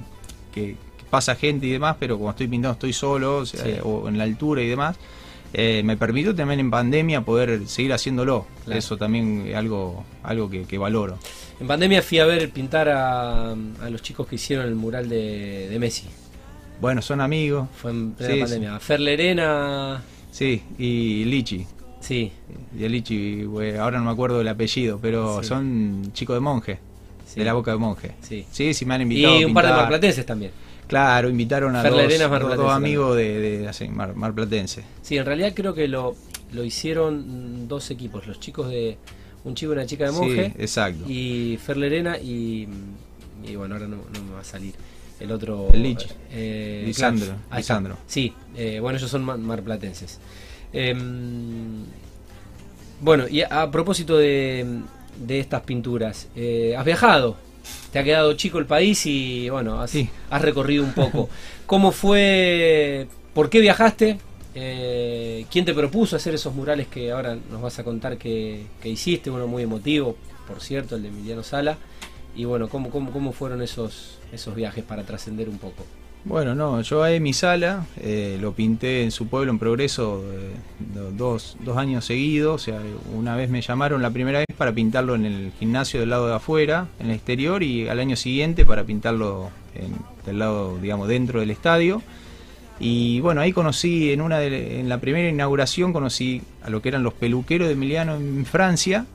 que 0.53 0.77
pasa 1.11 1.35
gente 1.35 1.67
y 1.67 1.71
demás, 1.71 1.97
pero 1.99 2.17
como 2.17 2.31
estoy 2.31 2.47
pintando 2.49 2.73
estoy 2.75 2.93
solo, 2.93 3.39
o, 3.39 3.47
sea, 3.47 3.65
Sí. 3.65 3.73
o 3.83 4.09
en 4.09 4.17
la 4.17 4.25
altura 4.25 4.63
y 4.63 4.69
demás, 4.69 4.97
eh, 5.53 5.83
me 5.85 5.97
permitió 5.97 6.35
también 6.35 6.61
en 6.61 6.71
pandemia 6.71 7.23
poder 7.23 7.67
seguir 7.67 7.93
haciéndolo. 7.93 8.47
Claro. 8.65 8.79
Eso 8.79 8.97
también 8.97 9.47
es 9.49 9.57
algo, 9.57 10.05
algo 10.23 10.49
que, 10.49 10.63
que 10.65 10.79
valoro. 10.79 11.19
En 11.61 11.67
pandemia 11.67 12.01
fui 12.03 12.19
a 12.21 12.25
ver 12.27 12.49
pintar 12.51 12.89
a, 12.89 13.51
a 13.53 13.91
los 13.91 14.01
chicos 14.03 14.27
que 14.29 14.37
hicieron 14.37 14.67
el 14.67 14.75
mural 14.77 15.09
de, 15.09 15.69
de 15.69 15.79
Messi. 15.79 16.07
Bueno, 16.81 17.03
son 17.03 17.21
amigos, 17.21 17.69
Fue 17.77 17.91
en 17.91 18.13
plena 18.13 18.35
Sí, 18.35 18.41
pandemia. 18.41 18.81
Fer 18.81 19.01
Lerena, 19.01 20.03
sí, 20.31 20.63
y 20.79 21.25
Lichi. 21.27 21.67
sí, 22.01 22.33
Y 22.79 22.85
el 22.85 22.93
Lichi, 22.93 23.45
ahora 23.79 23.99
no 23.99 24.05
me 24.07 24.11
acuerdo 24.13 24.39
del 24.39 24.49
apellido, 24.49 24.99
pero 25.03 25.43
Sí. 25.43 25.49
son 25.49 26.11
chicos 26.15 26.37
de 26.37 26.41
monje, 26.41 26.79
sí. 27.27 27.41
de 27.41 27.45
la 27.45 27.53
boca 27.53 27.73
de 27.73 27.77
monje. 27.77 28.13
Sí. 28.23 28.47
Sí, 28.51 28.73
sí 28.73 28.87
me 28.87 28.95
han 28.95 29.01
Y 29.01 29.03
invitado. 29.03 29.35
a 29.35 29.47
un 29.47 29.53
par 29.55 29.67
de 29.67 29.73
marplatenses 29.73 30.25
también. 30.25 30.53
Claro, 30.91 31.29
invitaron 31.31 31.77
a 31.77 31.83
Fer 31.83 31.93
dos, 32.57 32.73
amigos 32.73 33.17
de, 33.17 33.39
de, 33.41 33.69
así, 33.69 33.89
mar, 33.89 34.15
marplatense. 34.17 34.83
Sí, 35.03 35.17
en 35.17 35.25
realidad 35.25 35.53
creo 35.55 35.73
que 35.73 35.87
lo, 35.87 36.17
lo 36.53 36.65
hicieron 36.65 37.69
dos 37.69 37.91
equipos. 37.93 38.27
Los 38.27 38.41
chicos 38.41 38.69
de. 38.69 38.99
Un 39.45 39.55
chico 39.55 39.71
y 39.73 39.77
una 39.77 39.87
chica 39.87 40.05
de 40.07 40.11
monje. 40.13 40.47
Sí, 40.57 40.63
exacto. 40.63 41.05
y 41.09 41.59
Fer 41.65 41.77
Lerena 41.77 42.19
y 42.19 42.69
y 43.47 43.55
bueno, 43.57 43.77
ahora 43.77 43.87
no, 43.87 43.97
no 44.13 44.23
me 44.25 44.35
va 44.35 44.41
a 44.41 44.45
salir. 44.45 44.75
El 45.21 45.31
otro. 45.33 45.69
El 45.73 45.83
Lich. 45.83 46.09
eh, 46.33 46.83
Lisandro, 46.87 47.27
claro. 47.27 47.57
Lisandro. 47.57 47.97
Sí, 48.07 48.35
eh, 48.57 48.81
bueno, 48.81 48.99
ellos 48.99 49.11
son 49.11 49.23
ma- 49.25 49.37
marplatenses. 49.37 50.19
Em, 50.73 51.85
bueno, 53.01 53.29
y 53.29 53.43
a, 53.43 53.63
a 53.63 53.71
propósito 53.71 54.19
de, 54.19 54.67
de 55.25 55.41
estas 55.41 55.63
pinturas, 55.63 56.29
eh, 56.37 56.75
has 56.77 56.85
viajado, 56.85 57.37
te 57.93 57.99
ha 57.99 58.05
quedado 58.05 58.33
chico 58.35 58.59
el 58.59 58.67
país 58.67 59.05
y 59.07 59.49
bueno, 59.51 59.81
has, 59.81 59.91
Sí. 59.91 60.09
has 60.31 60.43
recorrido 60.43 60.85
un 60.85 60.93
poco. 60.93 61.29
¿Cómo 61.67 61.93
fue? 61.93 63.07
¿Por 63.35 63.49
qué 63.51 63.61
viajaste? 63.61 64.19
Eh, 64.55 65.47
¿Quién 65.51 65.65
te 65.65 65.73
propuso 65.75 66.17
hacer 66.17 66.35
esos 66.35 66.55
murales 66.55 66.89
que 66.89 67.13
ahora 67.13 67.37
nos 67.51 67.63
vas 67.63 67.79
a 67.79 67.85
contar 67.85 68.19
que, 68.19 68.67
que 68.83 68.89
hiciste? 68.89 69.31
Uno 69.31 69.47
muy 69.47 69.63
emotivo, 69.63 70.17
por 70.49 70.61
cierto, 70.61 70.97
el 70.97 71.03
de 71.03 71.09
Emiliano 71.09 71.43
Sala. 71.43 71.79
Y 72.35 72.45
bueno, 72.45 72.69
¿cómo, 72.69 72.91
cómo, 72.91 73.13
cómo 73.13 73.33
fueron 73.33 73.63
esos, 73.63 74.19
esos 74.33 74.55
viajes 74.55 74.85
para 74.85 75.05
trascender 75.05 75.49
un 75.49 75.59
poco? 75.59 75.85
Bueno, 76.23 76.55
no, 76.55 76.83
yo 76.83 77.03
a 77.03 77.09
mi 77.19 77.33
sala 77.33 77.87
eh, 77.99 78.37
lo 78.41 78.53
pinté 78.53 79.03
en 79.05 79.11
su 79.11 79.27
pueblo 79.29 79.51
en 79.53 79.59
progreso 79.59 80.23
eh, 80.31 80.51
do- 80.95 81.11
dos, 81.13 81.57
dos 81.61 81.79
años 81.79 82.05
seguidos. 82.05 82.61
O 82.61 82.65
sea, 82.65 82.81
una 83.15 83.37
vez 83.37 83.49
me 83.49 83.63
llamaron 83.63 84.03
la 84.03 84.11
primera 84.11 84.41
vez 84.41 84.47
para 84.57 84.73
pintarlo 84.73 85.15
en 85.15 85.25
el 85.25 85.53
gimnasio 85.59 85.99
del 86.01 86.11
lado 86.11 86.29
de 86.29 86.35
afuera, 86.35 86.89
en 87.01 87.07
el 87.07 87.13
exterior, 87.17 87.63
y 87.63 87.89
al 87.89 87.99
año 88.01 88.17
siguiente 88.17 88.67
para 88.67 88.85
pintarlo 88.85 89.49
en, 89.75 89.95
del 90.27 90.39
lado, 90.39 90.77
digamos, 90.79 91.09
dentro 91.09 91.41
del 91.41 91.51
estadio. 91.51 92.03
Y 92.79 93.21
bueno, 93.21 93.41
ahí 93.41 93.53
conocí, 93.53 94.13
en, 94.13 94.21
una 94.21 94.39
de- 94.39 94.79
en 94.79 94.91
la 94.91 94.99
primera 95.01 95.27
inauguración, 95.29 95.95
conocí 95.95 96.43
a 96.63 96.69
lo 96.69 96.83
que 96.83 96.91
eran 96.91 97.03
los 97.03 97.15
peluqueros 97.15 97.67
de 97.67 97.73
Emiliano 97.75 98.17
en 98.17 98.45
Francia. 98.45 99.07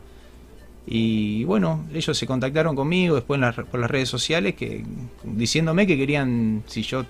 Y 0.88 1.44
bueno, 1.46 1.84
ellos 1.94 2.16
se 2.18 2.28
contactaron 2.28 2.76
conmigo 2.76 3.16
después 3.16 3.38
en 3.38 3.42
las 3.42 3.56
re- 3.56 3.66
por 3.66 3.80
las 3.80 3.90
redes 3.90 4.08
sociales 4.10 4.54
que 4.56 4.84
diciéndome 5.24 5.88
que 5.88 5.98
querían 5.98 6.64
si 6.68 6.84
yo 6.84 7.06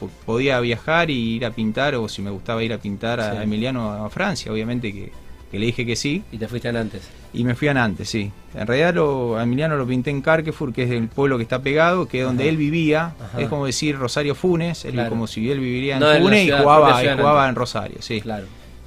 po- 0.00 0.10
podía 0.24 0.58
viajar 0.60 1.10
y 1.10 1.34
ir 1.36 1.44
a 1.44 1.50
pintar 1.50 1.94
o 1.96 2.08
si 2.08 2.22
me 2.22 2.30
gustaba 2.30 2.62
ir 2.64 2.72
a 2.72 2.78
pintar 2.78 3.20
a 3.20 3.32
Sí. 3.36 3.42
Emiliano 3.42 3.92
a 4.04 4.08
Francia, 4.10 4.50
obviamente 4.50 4.90
que, 4.92 5.12
que 5.50 5.58
le 5.58 5.66
dije 5.66 5.84
que 5.84 5.96
sí 5.96 6.22
Y 6.32 6.38
te 6.38 6.48
fuiste 6.48 6.68
antes. 6.68 7.02
y 7.34 7.44
me 7.44 7.54
fui 7.54 7.68
a 7.68 7.74
Nantes, 7.74 8.08
sí. 8.08 8.32
En 8.54 8.66
realidad 8.66 8.94
lo, 8.94 9.36
a 9.36 9.42
Emiliano 9.42 9.76
lo 9.76 9.86
pinté 9.86 10.08
en 10.10 10.22
Carquefur, 10.22 10.72
que 10.72 10.84
es 10.84 10.90
el 10.90 11.08
pueblo 11.08 11.36
que 11.36 11.42
está 11.42 11.60
pegado, 11.60 12.08
que 12.08 12.20
es 12.20 12.24
donde 12.24 12.44
Ajá. 12.44 12.50
él 12.50 12.56
vivía, 12.56 13.14
Ajá. 13.20 13.38
es 13.40 13.48
como 13.48 13.66
decir 13.66 13.98
Rosario 13.98 14.34
Funes, 14.34 14.86
él 14.86 14.92
Claro. 14.92 15.10
como 15.10 15.26
si 15.26 15.50
él 15.50 15.60
viviría 15.60 15.94
en 15.96 16.00
No, 16.00 16.08
en 16.10 16.14
la 16.14 16.20
Funes 16.22 16.46
y 16.46 16.50
jugaba, 16.50 17.04
y 17.04 17.08
jugaba 17.18 17.40
Nantes. 17.42 17.48
en 17.50 17.54
Rosario, 17.56 17.96
sí. 18.00 18.20
Claro. 18.22 18.46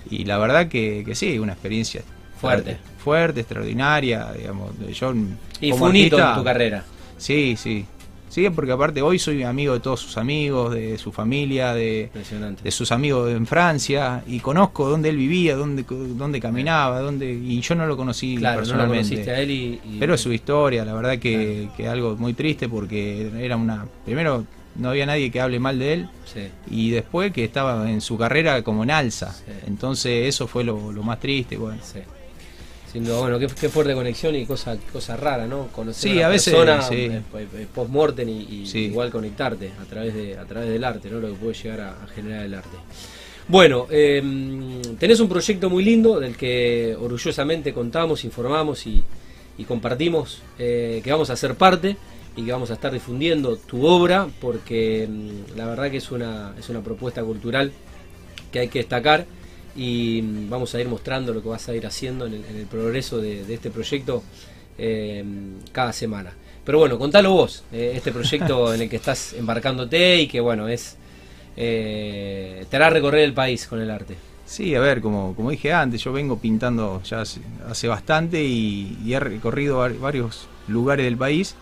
Y 0.10 0.24
la 0.26 0.38
verdad 0.40 0.70
que, 0.70 1.04
que 1.06 1.14
sí, 1.14 1.38
una 1.38 1.54
experiencia 1.54 2.02
Fuerte. 2.40 2.78
fuerte, 2.98 3.40
extraordinaria, 3.42 4.32
digamos. 4.34 4.72
Yo, 4.94 5.14
Y 5.62 5.72
fue 5.74 5.90
un 5.90 5.96
hito 5.96 6.18
en 6.20 6.36
tu 6.36 6.44
carrera. 6.44 6.84
Sí, 7.18 7.56
sí. 7.58 7.86
Sí, 8.30 8.48
porque 8.52 8.72
aparte 8.74 9.02
hoy 9.02 9.18
soy 9.18 9.42
amigo 9.44 9.74
de 9.74 9.80
todos 9.80 10.02
sus 10.02 10.18
amigos, 10.18 10.74
de 10.74 10.98
su 11.00 11.12
familia, 11.12 11.74
de, 11.74 12.12
de 12.62 12.72
sus 12.72 12.92
amigos 12.92 13.32
en 13.32 13.48
Francia, 13.48 14.22
y 14.28 14.40
conozco 14.42 14.88
dónde 14.90 15.10
él 15.10 15.18
vivía, 15.18 15.56
dónde, 15.56 15.84
dónde 15.90 16.40
caminaba, 16.42 17.00
dónde, 17.00 17.32
y 17.34 17.62
yo 17.62 17.74
no 17.74 17.88
lo 17.88 17.96
conocí 17.98 18.36
claro, 18.38 18.58
no 18.58 18.62
lo 18.62 18.68
personalmente. 18.68 19.08
conociste 19.10 19.32
a 19.32 19.40
él 19.40 19.50
y... 19.52 19.80
y- 19.86 19.98
Pero 20.00 20.14
es 20.14 20.22
su 20.22 20.32
historia, 20.34 20.84
la 20.86 20.94
verdad 20.94 21.18
que, 21.18 21.70
que 21.78 21.88
algo 21.88 22.16
muy 22.18 22.34
triste 22.34 22.68
porque 22.70 23.32
era 23.40 23.56
una... 23.58 23.86
Primero, 24.06 24.46
no 24.76 24.90
había 24.90 25.06
nadie 25.08 25.32
que 25.32 25.42
hable 25.42 25.58
mal 25.60 25.80
de 25.80 25.94
él 25.94 26.10
Sí. 26.32 26.42
y 26.70 26.92
después 26.92 27.32
que 27.32 27.44
estaba 27.46 27.90
en 27.90 28.02
su 28.02 28.18
carrera 28.18 28.62
como 28.62 28.84
en 28.84 28.92
alza. 28.92 29.34
Sí. 29.34 29.52
Entonces 29.66 30.28
eso 30.28 30.46
fue 30.48 30.64
lo, 30.66 30.92
lo 30.92 31.02
más 31.02 31.20
triste, 31.20 31.56
bueno. 31.58 31.80
Sí. 31.82 32.00
Sin 32.92 33.04
duda, 33.04 33.20
bueno, 33.20 33.38
qué, 33.40 33.48
qué 33.48 33.68
fuerte 33.70 33.94
conexión 33.94 34.36
y 34.36 34.46
cosa, 34.46 34.78
cosa 34.94 35.18
rara, 35.18 35.46
¿no? 35.46 35.68
Conocer 35.68 36.12
Sí, 36.12 36.18
a, 36.18 36.22
la 36.22 36.28
a 36.28 36.30
veces, 36.30 36.54
persona 36.54 36.82
sí. 36.82 36.96
eh, 36.96 37.22
eh, 37.36 37.68
post-mortem 37.74 38.30
y, 38.30 38.42
y 38.62 38.66
Sí. 38.66 38.80
igual 38.86 39.12
conectarte 39.12 39.72
a 39.82 39.84
través, 39.86 40.14
de, 40.14 40.38
a 40.38 40.46
través 40.46 40.70
del 40.70 40.84
arte, 40.84 41.10
¿no? 41.10 41.20
Lo 41.20 41.28
que 41.30 41.34
puede 41.36 41.54
llegar 41.54 41.82
a, 41.82 42.04
a 42.04 42.08
generar 42.08 42.46
el 42.46 42.54
arte. 42.54 42.78
Bueno, 43.50 43.88
eh, 43.90 44.22
tenés 45.00 45.20
un 45.20 45.30
proyecto 45.30 45.70
muy 45.70 45.84
lindo 45.84 46.20
del 46.20 46.36
que 46.36 46.96
orgullosamente 47.00 47.74
contamos, 47.74 48.24
informamos 48.26 48.86
y, 48.88 49.04
y 49.58 49.64
compartimos 49.66 50.42
eh, 50.60 51.02
que 51.04 51.12
vamos 51.12 51.30
a 51.30 51.36
ser 51.36 51.56
parte 51.56 51.96
y 52.36 52.44
que 52.44 52.52
vamos 52.52 52.72
a 52.72 52.74
estar 52.74 52.92
difundiendo 52.92 53.56
tu 53.58 53.86
obra 53.86 54.28
porque 54.42 55.08
mm, 55.10 55.58
la 55.58 55.66
verdad 55.66 55.90
que 55.92 55.98
es 55.98 56.12
una, 56.12 56.54
es 56.60 56.68
una 56.70 56.82
propuesta 56.82 57.24
cultural 57.24 57.72
que 58.52 58.60
hay 58.60 58.68
que 58.68 58.80
destacar 58.80 59.26
y 59.78 60.22
vamos 60.50 60.74
a 60.76 60.82
ir 60.82 60.88
mostrando 60.90 61.34
lo 61.34 61.42
que 61.42 61.50
vas 61.50 61.70
a 61.70 61.76
ir 61.76 61.86
haciendo 61.86 62.26
en 62.26 62.34
el, 62.34 62.46
en 62.46 62.56
el 62.58 62.66
progreso 62.66 63.20
de, 63.20 63.46
de 63.46 63.54
este 63.54 63.70
proyecto 63.72 64.24
eh, 64.78 65.24
cada 65.72 65.94
semana. 65.94 66.34
Pero 66.66 66.80
bueno, 66.80 66.98
contalo 67.00 67.32
vos, 67.32 67.64
eh, 67.72 67.94
este 67.96 68.12
proyecto 68.12 68.74
en 68.74 68.82
el 68.82 68.90
que 68.90 68.98
estás 68.98 69.34
embarcándote 69.34 70.22
y 70.22 70.28
que 70.28 70.40
bueno, 70.42 70.68
es 70.68 70.98
eh, 71.56 72.66
te 72.70 72.76
hará 72.76 72.90
recorrer 72.90 73.22
el 73.22 73.34
país 73.34 73.68
con 73.68 73.80
el 73.82 73.90
arte. 73.90 74.16
Sí, 74.46 74.74
a 74.76 74.80
ver, 74.80 75.02
como, 75.02 75.36
como 75.36 75.52
dije 75.52 75.74
antes, 75.74 76.02
yo 76.04 76.14
vengo 76.14 76.38
pintando 76.40 77.02
ya 77.04 77.22
hace, 77.22 77.42
hace 77.70 77.88
bastante 77.88 78.44
y, 78.44 78.98
y 79.04 79.14
he 79.14 79.20
recorrido 79.20 79.78
var- 79.80 79.98
varios 80.00 80.48
lugares 80.68 81.06
del 81.06 81.18
país. 81.18 81.56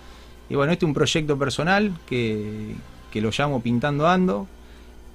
Y 0.50 0.56
bueno, 0.56 0.72
este 0.72 0.86
es 0.86 0.88
un 0.88 0.94
proyecto 0.94 1.38
personal 1.40 1.94
que, 2.08 2.76
que 3.12 3.22
lo 3.22 3.32
llamo 3.36 3.62
Pintando 3.62 4.08
Ando, 4.08 4.48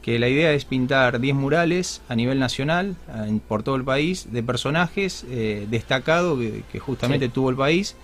que 0.03 0.19
la 0.19 0.29
idea 0.29 0.53
es 0.53 0.65
pintar 0.65 1.21
10 1.21 1.35
murales 1.35 2.01
a 2.09 2.15
nivel 2.15 2.39
nacional, 2.39 2.97
en- 3.27 3.41
por 3.41 3.63
todo 3.63 3.77
el 3.77 3.85
país, 3.85 4.29
de 4.33 4.43
personajes 4.43 5.25
eh, 5.31 5.67
destacados 5.71 6.39
que, 6.39 6.63
que 6.73 6.79
justamente 6.79 7.27
Sí. 7.27 7.33
tuvo 7.33 7.51
el 7.51 7.57
país 7.57 7.97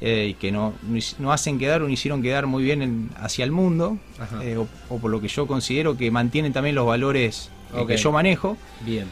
eh, 0.00 0.28
y 0.30 0.34
que 0.34 0.52
no, 0.52 0.74
no 1.18 1.32
hacen 1.32 1.58
quedar 1.58 1.82
o 1.82 1.86
no 1.86 1.90
hicieron 1.92 2.22
quedar 2.22 2.46
muy 2.46 2.62
bien 2.62 2.82
en- 2.82 3.10
hacia 3.16 3.44
el 3.44 3.50
mundo, 3.50 3.98
eh, 4.42 4.56
o, 4.58 4.68
o 4.90 4.98
por 4.98 5.10
lo 5.10 5.20
que 5.20 5.28
yo 5.28 5.46
considero 5.46 5.96
que 5.96 6.10
mantienen 6.10 6.52
también 6.52 6.74
los 6.76 6.86
valores 6.86 7.50
eh, 7.74 7.84
que 7.86 7.96
yo 7.96 8.12
manejo. 8.12 8.56
Bien. 8.84 9.06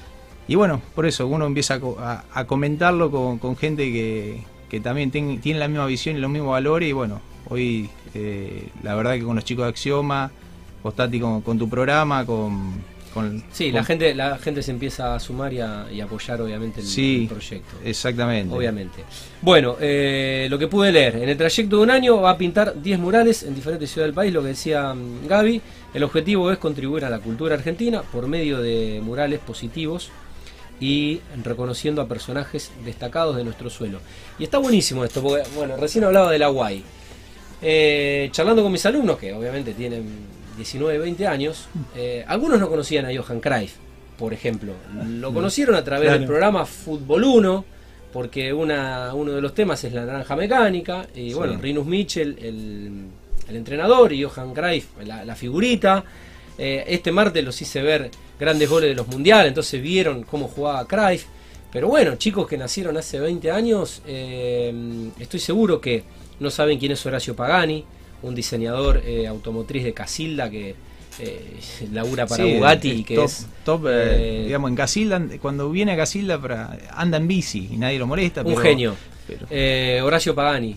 Y 0.48 0.54
bueno, 0.54 0.80
por 0.94 1.06
eso 1.06 1.26
uno 1.26 1.44
empieza 1.46 1.74
a, 1.74 1.80
a- 2.12 2.24
a 2.40 2.44
comentarlo 2.46 3.10
con, 3.10 3.38
con 3.38 3.56
gente 3.56 3.90
que, 3.90 4.42
que 4.68 4.78
también 4.80 5.10
ten- 5.10 5.40
tiene 5.40 5.58
la 5.58 5.68
misma 5.68 5.86
visión 5.86 6.16
y 6.16 6.20
los 6.20 6.30
mismos 6.30 6.52
valores. 6.52 6.88
Y 6.88 6.92
bueno, 6.92 7.20
hoy 7.48 7.88
eh, 8.14 8.68
la 8.84 8.94
verdad 8.94 9.14
que 9.14 9.22
con 9.24 9.34
los 9.34 9.44
chicos 9.44 9.64
de 9.64 9.70
Axioma, 9.70 10.30
vos 10.86 10.94
Tati 10.94 11.18
con, 11.18 11.42
con 11.42 11.58
tu 11.58 11.68
programa, 11.68 12.24
con... 12.24 12.74
con 13.12 13.42
Sí, 13.52 13.66
con- 13.66 13.74
la 13.74 13.84
gente, 13.84 14.14
la 14.14 14.38
gente 14.38 14.62
se 14.62 14.70
empieza 14.70 15.14
a 15.14 15.18
sumar 15.20 15.52
y 15.52 15.60
a, 15.60 15.86
y 15.92 16.00
apoyar 16.00 16.40
obviamente 16.40 16.80
el, 16.80 16.86
Sí, 16.86 17.22
el 17.22 17.28
proyecto. 17.28 17.76
Exactamente. 17.84 18.54
Obviamente. 18.54 19.02
Bueno, 19.42 19.76
eh, 19.80 20.46
lo 20.48 20.58
que 20.58 20.68
pude 20.68 20.92
leer, 20.92 21.16
en 21.16 21.28
el 21.28 21.36
trayecto 21.36 21.78
de 21.78 21.82
un 21.82 21.90
año 21.90 22.20
va 22.20 22.30
a 22.30 22.38
pintar 22.38 22.80
10 22.80 22.98
murales 23.00 23.42
en 23.42 23.54
diferentes 23.54 23.90
ciudades 23.90 24.10
del 24.10 24.14
país, 24.14 24.32
lo 24.32 24.42
que 24.42 24.48
decía 24.48 24.94
mm, 24.94 25.26
Gaby. 25.26 25.60
El 25.94 26.04
objetivo 26.04 26.52
es 26.52 26.58
contribuir 26.58 27.04
a 27.04 27.10
la 27.10 27.18
cultura 27.18 27.54
argentina 27.56 28.02
por 28.02 28.28
medio 28.28 28.60
de 28.60 29.00
murales 29.02 29.40
positivos 29.40 30.10
y 30.78 31.20
reconociendo 31.42 32.02
a 32.02 32.06
personajes 32.06 32.70
destacados 32.84 33.34
de 33.36 33.42
nuestro 33.44 33.70
suelo. 33.70 33.98
Y 34.38 34.44
está 34.44 34.58
buenísimo 34.58 35.04
esto, 35.04 35.22
porque, 35.22 35.42
bueno, 35.56 35.76
recién 35.78 36.04
hablaba 36.04 36.30
de 36.30 36.38
la 36.38 36.48
Guay. 36.48 36.84
Eh, 37.62 38.28
charlando 38.32 38.62
con 38.62 38.70
mis 38.70 38.84
alumnos, 38.84 39.16
que 39.16 39.32
obviamente 39.32 39.72
tienen 39.72 40.04
19, 40.56 40.98
20 40.98 41.26
años, 41.26 41.66
eh, 41.94 42.24
algunos 42.26 42.58
no 42.60 42.68
conocían 42.68 43.06
a 43.06 43.10
Johan 43.14 43.40
Cruyff, 43.40 43.74
por 44.18 44.32
ejemplo. 44.32 44.72
Lo 45.06 45.32
conocieron 45.32 45.74
a 45.74 45.84
través 45.84 46.06
Claro. 46.08 46.18
del 46.20 46.26
programa 46.28 46.64
Fútbol 46.66 47.24
1, 47.24 47.64
porque 48.12 48.52
una, 48.52 49.12
uno 49.14 49.32
de 49.32 49.40
los 49.40 49.52
temas 49.54 49.82
es 49.84 49.92
la 49.92 50.04
naranja 50.06 50.34
mecánica, 50.36 51.06
y 51.14 51.28
Sí. 51.30 51.34
bueno, 51.34 51.58
Rinus 51.60 51.86
Mitchell, 51.86 52.36
el, 52.40 53.06
el 53.48 53.56
entrenador, 53.56 54.12
y 54.12 54.22
Johan 54.22 54.54
Cruyff, 54.54 54.86
la, 55.04 55.24
la 55.24 55.34
figurita. 55.36 56.04
Eh, 56.58 56.84
este 56.88 57.12
martes 57.12 57.44
los 57.44 57.60
hice 57.60 57.82
ver 57.82 58.10
grandes 58.40 58.68
goles 58.70 58.88
de 58.88 58.94
los 58.94 59.06
mundiales, 59.08 59.48
entonces 59.48 59.82
vieron 59.82 60.22
cómo 60.22 60.48
jugaba 60.48 60.86
Cruyff. 60.86 61.26
Pero 61.70 61.88
bueno, 61.88 62.14
chicos 62.16 62.46
que 62.46 62.56
nacieron 62.56 62.96
hace 62.96 63.20
20 63.20 63.50
años, 63.50 64.00
eh, 64.06 64.72
estoy 65.18 65.40
seguro 65.40 65.78
que 65.80 66.04
no 66.40 66.48
saben 66.48 66.78
quién 66.78 66.92
es 66.92 67.04
Horacio 67.04 67.36
Pagani, 67.36 67.84
un 68.22 68.34
diseñador 68.34 69.02
eh, 69.04 69.26
automotriz 69.26 69.84
de 69.84 69.92
Casilda 69.94 70.50
que 70.50 70.74
eh, 71.18 71.56
labura 71.92 72.26
para 72.26 72.44
Sí, 72.44 72.54
Bugatti 72.54 72.90
y 72.90 73.04
que 73.04 73.14
top, 73.16 73.24
es 73.24 73.46
top, 73.64 73.86
eh, 73.86 73.90
eh, 73.92 74.42
digamos, 74.46 74.70
en 74.70 74.76
Casilda, 74.76 75.22
cuando 75.40 75.70
viene 75.70 75.92
a 75.92 75.96
Casilda 75.96 76.40
para- 76.40 76.76
anda 76.92 77.16
en 77.18 77.28
bici 77.28 77.68
y 77.72 77.76
nadie 77.76 77.98
lo 77.98 78.06
molesta. 78.06 78.40
un 78.42 78.48
pero- 78.48 78.60
genio. 78.60 78.94
pero- 79.26 79.46
Eh, 79.50 80.00
Horacio 80.04 80.34
Pagani, 80.34 80.76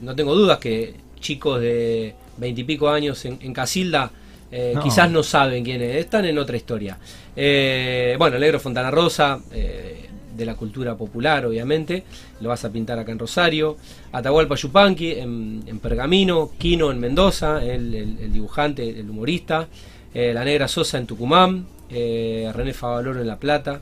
no 0.00 0.14
tengo 0.16 0.34
dudas 0.34 0.58
que 0.58 0.94
chicos 1.20 1.60
de 1.60 2.14
veintipico 2.36 2.88
años 2.88 3.24
en, 3.24 3.38
en 3.40 3.52
Casilda 3.52 4.10
eh, 4.50 4.72
No. 4.74 4.82
quizás 4.82 5.10
no 5.10 5.22
saben 5.22 5.64
quién 5.64 5.80
es, 5.80 5.96
están 5.96 6.24
en 6.26 6.36
otra 6.38 6.56
historia. 6.56 6.98
Eh, 7.34 8.16
bueno, 8.18 8.38
Negro 8.38 8.60
Fontana 8.60 8.90
Rosa, 8.90 9.40
eh, 9.50 10.08
de 10.36 10.44
la 10.46 10.54
cultura 10.54 10.96
popular, 10.96 11.44
obviamente, 11.46 12.04
lo 12.40 12.48
vas 12.48 12.64
a 12.64 12.70
pintar 12.70 12.98
acá 12.98 13.12
en 13.12 13.18
Rosario. 13.18 13.76
Atahualpa 14.12 14.54
Yupanqui 14.56 15.12
en, 15.12 15.78
Pergamino, 15.82 16.52
Quino 16.58 16.90
en 16.90 16.98
Mendoza, 17.00 17.64
el, 17.64 18.32
dibujante, 18.32 18.88
el 18.88 19.08
humorista. 19.10 19.68
eh, 20.14 20.32
la 20.34 20.44
Negra 20.44 20.68
Sosa 20.68 20.98
en 20.98 21.06
Tucumán, 21.06 21.66
eh, 21.90 22.50
René 22.54 22.74
Favaloro 22.74 23.20
en 23.20 23.26
La 23.26 23.38
Plata, 23.38 23.80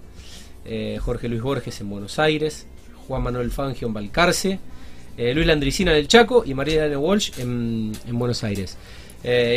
eh, 0.64 0.98
Jorge 1.00 1.28
Luis 1.28 1.42
Borges 1.42 1.80
en 1.80 1.90
Buenos 1.90 2.18
Aires, 2.18 2.66
Juan 3.08 3.22
Manuel 3.22 3.50
Fangio 3.50 3.88
en 3.88 3.94
Balcarce, 3.94 4.58
Luis 5.34 5.46
Landricina 5.46 5.90
en 5.90 5.98
el 5.98 6.08
Chaco 6.08 6.44
y 6.46 6.54
María 6.54 6.84
Elena 6.86 6.98
Walsh 6.98 7.32
en, 7.40 7.92
en 8.06 8.18
Buenos 8.18 8.42
Aires. 8.42 8.78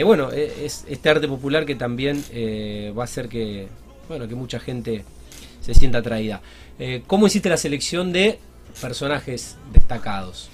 Bueno, 0.04 0.32
e- 0.34 0.66
es 0.66 0.84
este 0.90 1.10
arte 1.10 1.28
popular 1.28 1.66
que 1.66 1.76
también 1.76 2.22
va 2.98 3.04
a 3.04 3.06
hacer 3.06 3.30
que, 3.30 3.68
bueno, 4.10 4.28
que 4.28 4.36
mucha 4.36 4.60
gente 4.60 5.06
se 5.62 5.74
sienta 5.74 6.00
atraída. 6.00 6.42
Eh, 6.80 7.04
¿Cómo 7.08 7.28
hiciste 7.28 7.50
la 7.50 7.58
selección 7.58 8.12
de 8.12 8.40
personajes 8.82 9.58
destacados? 9.72 10.50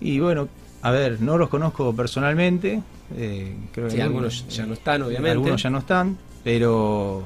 Y 0.00 0.18
bueno, 0.20 0.48
a 0.82 0.90
ver, 0.90 1.20
no 1.20 1.38
los 1.38 1.48
conozco 1.48 1.94
personalmente. 1.94 2.82
eh, 3.16 3.54
creo 3.72 3.90
Sí, 3.90 3.96
que 3.96 4.02
algunos 4.02 4.46
ya 4.48 4.66
no 4.66 4.74
están, 4.74 5.02
obviamente. 5.02 5.30
Algunos 5.30 5.62
ya 5.62 5.70
no 5.70 5.78
están, 5.78 6.16
pero 6.44 7.24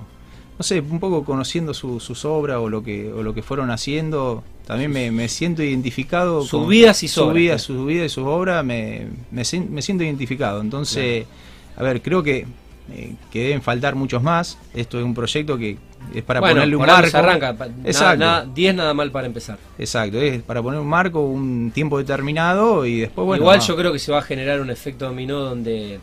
no 0.59 0.63
sé, 0.63 0.81
un 0.81 0.99
poco 1.01 1.25
conociendo 1.25 1.75
su- 1.75 2.01
sus 2.01 2.25
obras 2.25 2.59
o 2.59 2.69
lo 2.69 2.83
que 2.83 3.13
o 3.13 3.23
lo 3.23 3.35
que 3.35 3.43
fueron 3.43 3.71
haciendo, 3.71 4.43
también 4.67 4.91
me, 4.91 5.11
me 5.11 5.29
siento 5.29 5.63
identificado. 5.63 6.43
Sus 6.43 6.69
vidas 6.69 7.03
y 7.03 7.09
sus 7.09 7.15
su 7.15 7.25
obras, 7.29 7.63
su 7.63 7.85
vida 7.87 8.05
y 8.05 8.09
sus 8.09 8.25
obras, 8.27 8.65
me, 8.65 9.07
me, 9.31 9.43
sien- 9.45 9.69
me 9.71 9.81
siento 9.83 10.03
identificado. 10.05 10.61
Entonces, 10.61 11.27
a 11.77 11.83
ver, 11.83 12.03
creo 12.03 12.23
que, 12.23 12.47
eh, 12.93 13.15
que 13.31 13.43
deben 13.45 13.63
faltar 13.63 13.95
muchos 13.95 14.23
más. 14.23 14.59
Esto 14.75 14.99
es 14.99 15.05
un 15.05 15.15
proyecto 15.15 15.57
que 15.59 15.77
es 16.15 16.23
para 16.23 16.41
bueno, 16.41 16.55
ponerle 16.57 16.77
un 16.77 16.87
marco. 16.87 17.17
arranca. 17.17 17.57
Exacto. 17.85 18.19
nada- 18.25 18.47
10 18.55 18.75
nada 18.75 18.95
mal 18.95 19.11
para 19.11 19.27
empezar. 19.27 19.59
Exacto, 19.79 20.19
es 20.21 20.43
para 20.43 20.63
poner 20.63 20.81
un 20.81 20.87
marco, 20.89 21.21
un 21.27 21.71
tiempo 21.75 21.99
determinado 21.99 22.87
y 22.87 23.01
después, 23.01 23.27
bueno. 23.27 23.43
Igual 23.43 23.61
yo 23.61 23.77
creo 23.77 23.93
que 23.93 23.99
se 23.99 24.13
va 24.13 24.19
a 24.19 24.23
generar 24.23 24.61
un 24.61 24.71
efecto 24.71 25.07
dominó 25.07 25.41
donde 25.41 25.99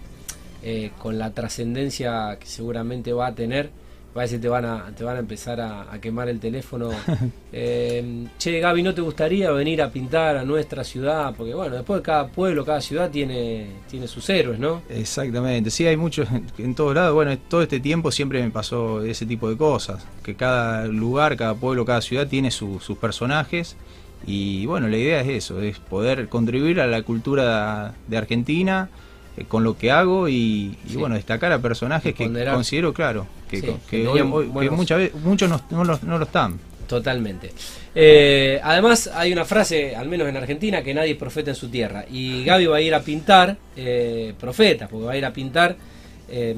eh, 0.62 0.92
con 1.00 1.18
la 1.20 1.32
trascendencia 1.32 2.38
que 2.40 2.46
seguramente 2.48 3.14
va 3.14 3.28
a 3.28 3.36
tener, 3.36 3.70
va 4.16 4.22
a 4.22 4.26
decir 4.26 4.40
te 4.40 4.48
van 4.48 4.64
a, 4.66 4.92
te 4.96 5.04
van 5.04 5.16
a 5.16 5.20
empezar 5.20 5.60
a, 5.60 5.92
a 5.92 6.00
quemar 6.00 6.30
el 6.30 6.40
teléfono. 6.40 6.90
Eh, 7.56 8.26
che, 8.40 8.60
Gaby, 8.60 8.82
¿no 8.82 8.96
te 8.96 9.02
gustaría 9.02 9.52
venir 9.52 9.80
a 9.84 9.92
pintar 9.92 10.38
a 10.38 10.44
nuestra 10.44 10.84
ciudad? 10.84 11.36
Porque 11.38 11.54
bueno, 11.54 11.76
después 11.76 12.02
cada 12.02 12.26
pueblo, 12.28 12.66
cada 12.66 12.82
ciudad 12.82 13.12
tiene, 13.12 13.68
tiene 13.88 14.08
sus 14.08 14.28
héroes, 14.28 14.58
¿no? 14.60 14.82
Exactamente, 14.90 15.70
sí, 15.70 15.86
hay 15.86 15.96
muchos 15.96 16.28
en 16.58 16.74
todos 16.74 16.96
lados. 16.96 17.14
Bueno, 17.14 17.38
todo 17.48 17.62
este 17.62 17.80
tiempo 17.80 18.12
siempre 18.12 18.42
me 18.42 18.50
pasó 18.50 19.04
ese 19.04 19.28
tipo 19.28 19.48
de 19.52 19.56
cosas, 19.56 20.04
que 20.24 20.34
cada 20.34 20.88
lugar, 20.88 21.38
cada 21.38 21.54
pueblo, 21.54 21.86
cada 21.86 22.02
ciudad 22.02 22.28
tiene 22.28 22.50
su- 22.50 22.80
sus 22.80 22.98
personajes 22.98 23.76
y 24.26 24.66
bueno, 24.66 24.88
la 24.88 24.98
idea 24.98 25.22
es 25.22 25.28
eso, 25.28 25.62
es 25.62 25.78
poder 25.78 26.30
contribuir 26.30 26.82
a 26.82 26.88
la 26.88 27.04
cultura 27.04 27.94
de 28.08 28.18
Argentina 28.18 28.90
eh, 29.38 29.46
con 29.48 29.64
lo 29.64 29.78
que 29.78 29.92
hago 29.92 30.28
y, 30.28 30.76
y, 30.88 30.90
Sí. 30.90 30.96
bueno, 30.98 31.14
destacar 31.14 31.52
a 31.52 31.60
personajes 31.60 32.16
que 32.16 32.32
considero, 32.52 32.94
claro, 32.96 33.28
que, 33.62 33.68
Sí, 33.68 33.76
que 33.90 34.08
hoy- 34.08 34.22
hoy- 34.54 34.70
muchas 34.70 34.98
veces, 35.00 35.16
muchos 35.22 35.50
no, 35.50 35.62
no 35.72 35.84
lo, 35.84 36.00
no 36.04 36.18
lo 36.18 36.26
están. 36.26 36.60
Totalmente. 36.88 37.52
Eh, 37.96 38.60
además, 38.64 39.10
hay 39.14 39.32
una 39.32 39.46
frase, 39.46 39.96
al 39.96 40.08
menos 40.10 40.28
en 40.28 40.38
Argentina, 40.38 40.84
que 40.84 40.94
nadie 40.94 41.12
es 41.12 41.18
profeta 41.18 41.50
en 41.52 41.56
su 41.56 41.70
tierra. 41.70 42.06
Y 42.12 42.44
Gaby 42.44 42.66
va 42.66 42.78
a 42.78 42.82
ir 42.82 42.94
a 42.94 43.02
pintar 43.02 43.58
eh, 43.78 44.34
profetas, 44.40 44.90
porque 44.90 45.06
va 45.06 45.12
a 45.14 45.18
ir 45.18 45.26
a 45.26 45.32
pintar 45.34 45.76
eh, 46.30 46.56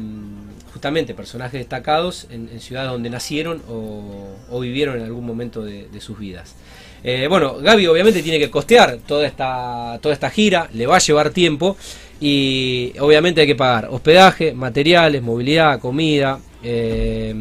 justamente 0.74 1.14
personajes 1.14 1.60
destacados 1.60 2.28
en, 2.32 2.50
en 2.52 2.60
ciudades 2.60 2.90
donde 2.92 3.10
nacieron 3.10 3.62
o, 3.70 4.36
o 4.50 4.60
vivieron 4.60 4.98
en 4.98 5.04
algún 5.04 5.26
momento 5.26 5.64
de, 5.64 5.88
de 5.88 6.02
sus 6.02 6.18
vidas. 6.20 6.56
Eh, 7.04 7.28
bueno, 7.30 7.58
Gaby 7.60 7.86
obviamente 7.88 8.24
tiene 8.24 8.40
que 8.40 8.50
costear 8.50 8.98
toda 9.08 9.28
esta, 9.28 10.00
toda 10.02 10.14
esta 10.14 10.30
gira, 10.32 10.68
le 10.74 10.88
va 10.88 10.96
a 10.96 11.00
llevar 11.00 11.30
tiempo 11.30 11.78
y 12.20 12.94
obviamente 13.00 13.42
hay 13.42 13.48
que 13.48 13.56
pagar 13.56 13.88
hospedaje, 13.92 14.54
materiales, 14.54 15.22
movilidad, 15.22 15.80
comida 15.80 16.40
eh, 16.68 17.32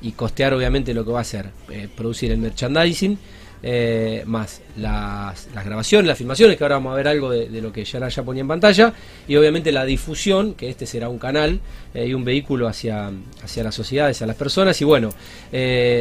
y 0.00 0.12
costear 0.12 0.54
obviamente 0.54 0.94
lo 0.94 1.04
que 1.04 1.10
va 1.10 1.18
a 1.18 1.20
hacer, 1.20 1.50
eh, 1.70 1.86
producir 1.94 2.32
el 2.32 2.38
merchandising, 2.38 3.18
eh, 3.62 4.22
más 4.24 4.62
las, 4.78 5.48
grabaciones, 5.52 6.08
las 6.08 6.16
filmaciones, 6.16 6.56
que 6.56 6.64
ahora 6.64 6.76
vamos 6.76 6.94
a 6.94 6.96
ver 6.96 7.08
algo 7.08 7.28
de, 7.30 7.60
lo 7.60 7.70
que 7.70 7.84
ya 7.84 8.08
ya 8.08 8.22
ponía 8.22 8.40
en 8.40 8.48
pantalla, 8.48 8.94
y 9.28 9.36
obviamente 9.36 9.70
la 9.70 9.84
difusión, 9.84 10.54
que 10.54 10.70
este 10.70 10.86
será 10.86 11.10
un 11.10 11.18
canal 11.18 11.60
y 11.94 12.14
un 12.14 12.24
vehículo 12.24 12.66
hacia, 12.66 13.10
hacia 13.42 13.64
las 13.64 13.74
sociedades, 13.74 14.22
a 14.22 14.26
las 14.26 14.36
personas, 14.36 14.80
y 14.80 14.84
bueno, 14.84 15.10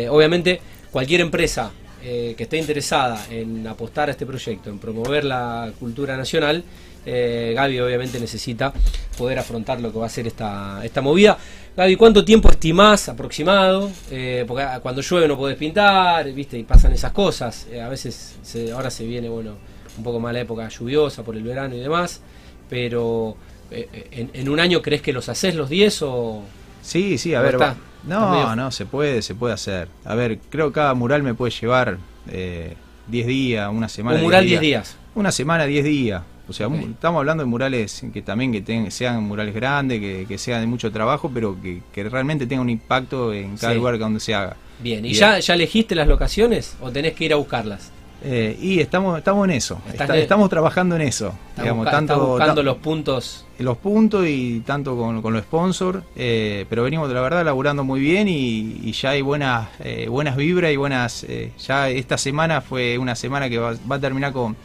obviamente 0.10 0.62
cualquier 0.90 1.20
empresa 1.20 1.70
que 2.02 2.36
esté 2.38 2.58
interesada 2.58 3.26
en 3.30 3.68
apostar 3.68 4.08
a 4.08 4.12
este 4.12 4.26
proyecto, 4.26 4.70
en 4.70 4.80
promover 4.80 5.26
la 5.26 5.70
cultura 5.80 6.16
nacional, 6.16 6.64
eh, 7.06 7.54
Gaby 7.56 7.80
obviamente 7.82 8.20
necesita 8.20 8.74
poder 9.18 9.40
afrontar 9.40 9.80
lo 9.82 9.92
que 9.92 10.00
va 10.00 10.06
a 10.06 10.10
ser 10.10 10.28
esta, 10.28 10.82
esta 10.84 11.02
movida. 11.02 11.38
Gaby, 11.76 11.96
¿cuánto 11.96 12.24
tiempo 12.24 12.50
estimás 12.50 13.10
aproximado? 13.10 13.90
Eh, 14.12 14.46
porque 14.48 14.64
ah, 14.64 14.80
cuando 14.82 15.02
llueve 15.02 15.28
no 15.28 15.38
podés 15.38 15.58
pintar, 15.58 16.32
viste, 16.32 16.58
y 16.58 16.64
pasan 16.64 16.94
esas 16.94 17.12
cosas. 17.12 17.68
Eh, 17.72 17.82
a 17.82 17.90
veces 17.90 18.36
se- 18.44 18.72
ahora 18.72 18.90
se 18.92 19.06
viene, 19.06 19.28
bueno, 19.30 19.56
un 19.98 20.04
poco 20.04 20.20
más 20.20 20.34
la 20.34 20.42
época 20.42 20.68
lluviosa 20.70 21.24
por 21.24 21.36
el 21.36 21.44
verano 21.44 21.76
y 21.76 21.80
demás, 21.80 22.22
pero 22.70 23.36
eh, 23.72 23.88
eh, 23.94 24.08
en, 24.12 24.30
en 24.34 24.50
un 24.50 24.60
año 24.60 24.82
crees 24.82 25.02
que 25.02 25.14
los 25.14 25.30
haces 25.30 25.56
los 25.56 25.70
10 25.70 26.02
o... 26.04 26.44
Sí, 26.82 27.18
sí, 27.18 27.34
a 27.34 27.40
¿Cómo 27.40 27.46
ver, 27.46 27.56
está? 27.56 27.66
va- 27.66 27.72
¿Está 28.04 28.20
no, 28.20 28.32
medio- 28.32 28.56
no, 28.56 28.72
se 28.72 28.86
puede, 28.86 29.22
se 29.22 29.34
puede 29.36 29.54
hacer. 29.54 29.88
A 30.06 30.16
ver, 30.16 30.38
creo 30.50 30.68
que 30.70 30.74
cada 30.76 30.94
mural 30.94 31.24
me 31.24 31.34
puede 31.34 31.52
llevar 31.52 31.98
eh, 32.30 32.76
10 33.08 33.28
días, 33.28 33.70
una 33.72 33.88
semana. 33.90 34.18
un 34.18 34.24
mural 34.24 34.46
10 34.46 34.60
días. 34.62 34.98
Una 35.16 35.32
semana, 35.32 35.66
10 35.66 35.84
días. 35.86 36.22
O 36.48 36.54
sea, 36.54 36.68
Ok. 36.68 36.74
mu- 36.74 36.88
estamos 36.92 37.20
hablando 37.20 37.44
de 37.44 37.50
murales 37.50 38.04
que 38.14 38.22
también 38.22 38.52
que 38.52 38.62
ten- 38.62 38.92
sean 38.92 39.24
murales 39.24 39.54
grandes, 39.56 40.00
que, 40.00 40.26
que 40.28 40.38
sean 40.38 40.62
de 40.62 40.68
mucho 40.68 40.92
trabajo, 40.92 41.32
pero 41.34 41.56
que, 41.62 41.82
que 41.94 42.04
realmente 42.10 42.46
tengan 42.46 42.64
un 42.64 42.70
impacto 42.70 43.34
en 43.34 43.56
cada 43.58 43.74
Sí. 43.74 43.80
lugar 43.80 43.98
donde 43.98 44.20
se 44.20 44.36
haga. 44.36 44.56
Bien, 44.80 45.06
¿y. 45.06 45.14
Ya, 45.14 45.40
ya 45.40 45.54
elegiste 45.54 45.96
las 45.96 46.08
locaciones 46.08 46.76
o 46.82 46.92
tenés 46.92 47.14
que 47.14 47.26
ir 47.26 47.34
a 47.34 47.38
buscarlas? 47.38 47.92
Eh, 48.26 48.58
y 48.62 48.80
estamos, 48.80 49.18
estamos 49.18 49.44
en 49.46 49.52
eso, 49.52 49.82
Está- 49.92 50.06
en- 50.16 50.22
estamos 50.22 50.50
trabajando 50.50 50.96
en 50.96 51.02
eso. 51.02 51.34
Estás 51.50 51.64
digamos, 51.64 51.86
busca- 51.86 51.98
estás 52.00 52.08
tanto, 52.08 52.28
buscando 52.28 52.56
ta- 52.56 52.64
los 52.64 52.78
puntos. 52.78 53.46
los 53.60 53.78
puntos 53.78 54.26
y 54.28 54.62
tanto 54.66 54.96
con, 54.98 55.22
con 55.22 55.34
los 55.34 55.44
sponsors, 55.44 56.00
eh, 56.16 56.66
pero 56.70 56.84
venimos 56.84 57.10
la 57.12 57.20
verdad 57.22 57.44
laburando 57.44 57.84
muy 57.84 58.00
bien 58.00 58.30
y, 58.30 58.80
y 58.84 58.92
ya 58.94 59.10
hay 59.12 59.22
buenas 59.22 59.68
eh, 59.82 60.08
buenas 60.10 60.38
vibras 60.38 60.72
y 60.72 60.78
buenas 60.78 61.26
eh, 61.26 61.52
ya 61.68 61.90
esta 61.90 62.18
semana 62.18 62.62
fue 62.62 62.98
una 62.98 63.14
semana 63.16 63.50
que 63.50 63.58
va, 63.58 63.76
va 63.92 63.96
a 63.98 64.00
terminar 64.00 64.32
con, 64.32 64.56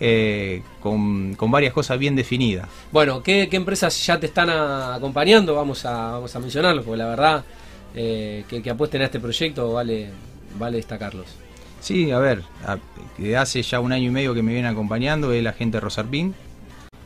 eh, 0.00 0.62
con 0.80 1.34
con 1.34 1.50
varias 1.50 1.72
cosas 1.74 1.98
bien 1.98 2.16
definidas. 2.16 2.68
Bueno, 2.90 3.22
¿qué, 3.22 3.48
qué 3.50 3.56
empresas 3.56 4.06
ya 4.06 4.18
te 4.18 4.26
están 4.26 4.48
a- 4.50 4.94
acompañando? 4.94 5.54
Vamos 5.54 5.84
a, 5.84 6.12
vamos 6.12 6.34
a 6.34 6.40
mencionarlos, 6.40 6.84
porque 6.84 6.98
la 6.98 7.06
verdad 7.06 7.44
eh, 7.94 8.44
que, 8.48 8.62
que 8.62 8.70
apuesten 8.70 9.02
a 9.02 9.04
este 9.06 9.20
proyecto 9.20 9.72
vale, 9.74 10.08
vale 10.58 10.78
destacarlos. 10.78 11.26
Sí, 11.80 12.10
a 12.10 12.18
ver, 12.18 12.42
a- 12.66 12.78
hace 13.40 13.62
ya 13.62 13.80
un 13.80 13.92
año 13.92 14.08
y 14.08 14.10
medio 14.10 14.34
que 14.34 14.42
me 14.42 14.52
viene 14.52 14.68
acompañando 14.68 15.32
es 15.32 15.42
la 15.42 15.52
gente 15.52 15.76
de 15.76 15.80
Rosarpín 15.80 16.34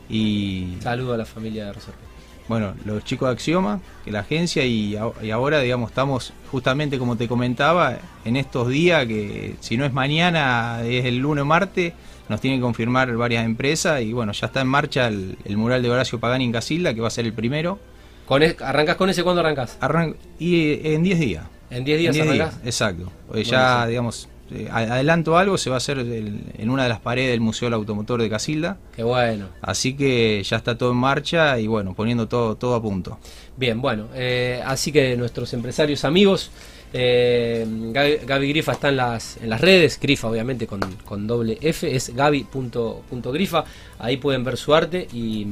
y 0.09 0.75
Saludo 0.81 1.13
a 1.13 1.17
la 1.17 1.25
familia 1.25 1.65
de 1.65 1.73
Rosario. 1.73 1.99
Bueno, 2.47 2.73
los 2.85 3.03
chicos 3.03 3.27
de 3.29 3.33
Axioma, 3.33 3.79
que 4.03 4.11
la 4.11 4.19
agencia, 4.19 4.63
y, 4.65 4.95
ahora, 4.95 5.59
digamos, 5.61 5.89
estamos 5.91 6.33
justamente 6.51 6.97
como 6.99 7.15
te 7.17 7.27
comentaba, 7.27 7.97
en 8.23 8.35
estos 8.35 8.67
días 8.69 9.05
que 9.07 9.55
si 9.61 9.77
no 9.77 9.85
es 9.85 9.93
mañana, 9.93 10.81
es 10.83 11.05
el 11.05 11.17
lunes 11.17 11.41
o 11.41 11.45
martes, 11.45 11.93
nos 12.29 12.41
tienen 12.41 12.59
que 12.59 12.63
confirmar 12.63 13.15
varias 13.17 13.45
empresas 13.45 14.01
y 14.01 14.11
bueno, 14.13 14.31
ya 14.31 14.47
está 14.47 14.61
en 14.61 14.67
marcha 14.67 15.07
el, 15.07 15.37
el 15.45 15.57
mural 15.57 15.81
de 15.83 15.89
Horacio 15.91 16.19
Pagani 16.19 16.45
en 16.45 16.51
Casilda, 16.51 16.93
que 16.93 17.01
va 17.01 17.07
a 17.07 17.11
ser 17.11 17.25
el 17.25 17.33
primero. 17.33 17.79
Con 18.25 18.41
es- 18.41 18.59
¿Arrancas 18.61 18.95
con 18.95 19.09
ese 19.09 19.23
cuándo 19.23 19.41
arrancas? 19.41 19.77
Arran- 19.81 20.15
y 20.39 20.71
eh, 20.71 20.93
en 20.95 21.03
10 21.03 21.19
días. 21.19 21.43
¿En 21.69 21.83
10 21.83 21.99
días 21.99 22.15
En 22.15 22.21
10 22.23 22.35
arrancas? 22.39 22.55
días, 22.63 22.67
exacto. 22.67 23.11
Bueno, 23.27 23.43
ya, 23.43 23.81
sí. 23.83 23.89
digamos, 23.89 24.29
eh, 24.51 24.67
adelanto 24.71 25.37
algo, 25.37 25.57
se 25.57 25.69
va 25.69 25.75
a 25.75 25.77
hacer 25.77 25.97
el- 25.99 26.41
en 26.57 26.69
una 26.69 26.83
de 26.83 26.89
las 26.89 26.99
paredes 26.99 27.31
del 27.31 27.41
Museo 27.41 27.65
del 27.67 27.73
Automotor 27.73 28.21
de 28.21 28.29
Casilda. 28.29 28.77
Qué 28.95 29.03
bueno. 29.03 29.47
Así 29.61 29.93
que 29.95 30.41
ya 30.43 30.57
está 30.57 30.77
todo 30.77 30.91
en 30.91 30.97
marcha 30.97 31.59
y 31.59 31.67
bueno, 31.67 31.93
poniendo 31.93 32.27
todo, 32.27 32.55
todo 32.55 32.75
a 32.75 32.81
punto. 32.81 33.17
Bien, 33.57 33.81
bueno, 33.81 34.07
eh, 34.13 34.61
así 34.65 34.91
que 34.91 35.15
nuestros 35.17 35.53
empresarios 35.53 36.05
amigos, 36.05 36.51
eh, 36.93 37.65
Gaby, 37.67 38.17
Gaby 38.25 38.49
Grifa 38.49 38.71
está 38.73 38.89
en 38.89 38.97
las, 38.97 39.37
en 39.37 39.49
las 39.49 39.59
redes, 39.61 39.99
Grifa 39.99 40.29
obviamente 40.29 40.67
con, 40.67 40.79
con 41.05 41.25
doble 41.27 41.57
F, 41.61 41.93
es 41.95 42.13
gaby.grifa, 42.15 43.63
ahí 43.99 44.17
pueden 44.17 44.43
ver 44.43 44.57
su 44.57 44.73
arte 44.75 45.07
y, 45.11 45.45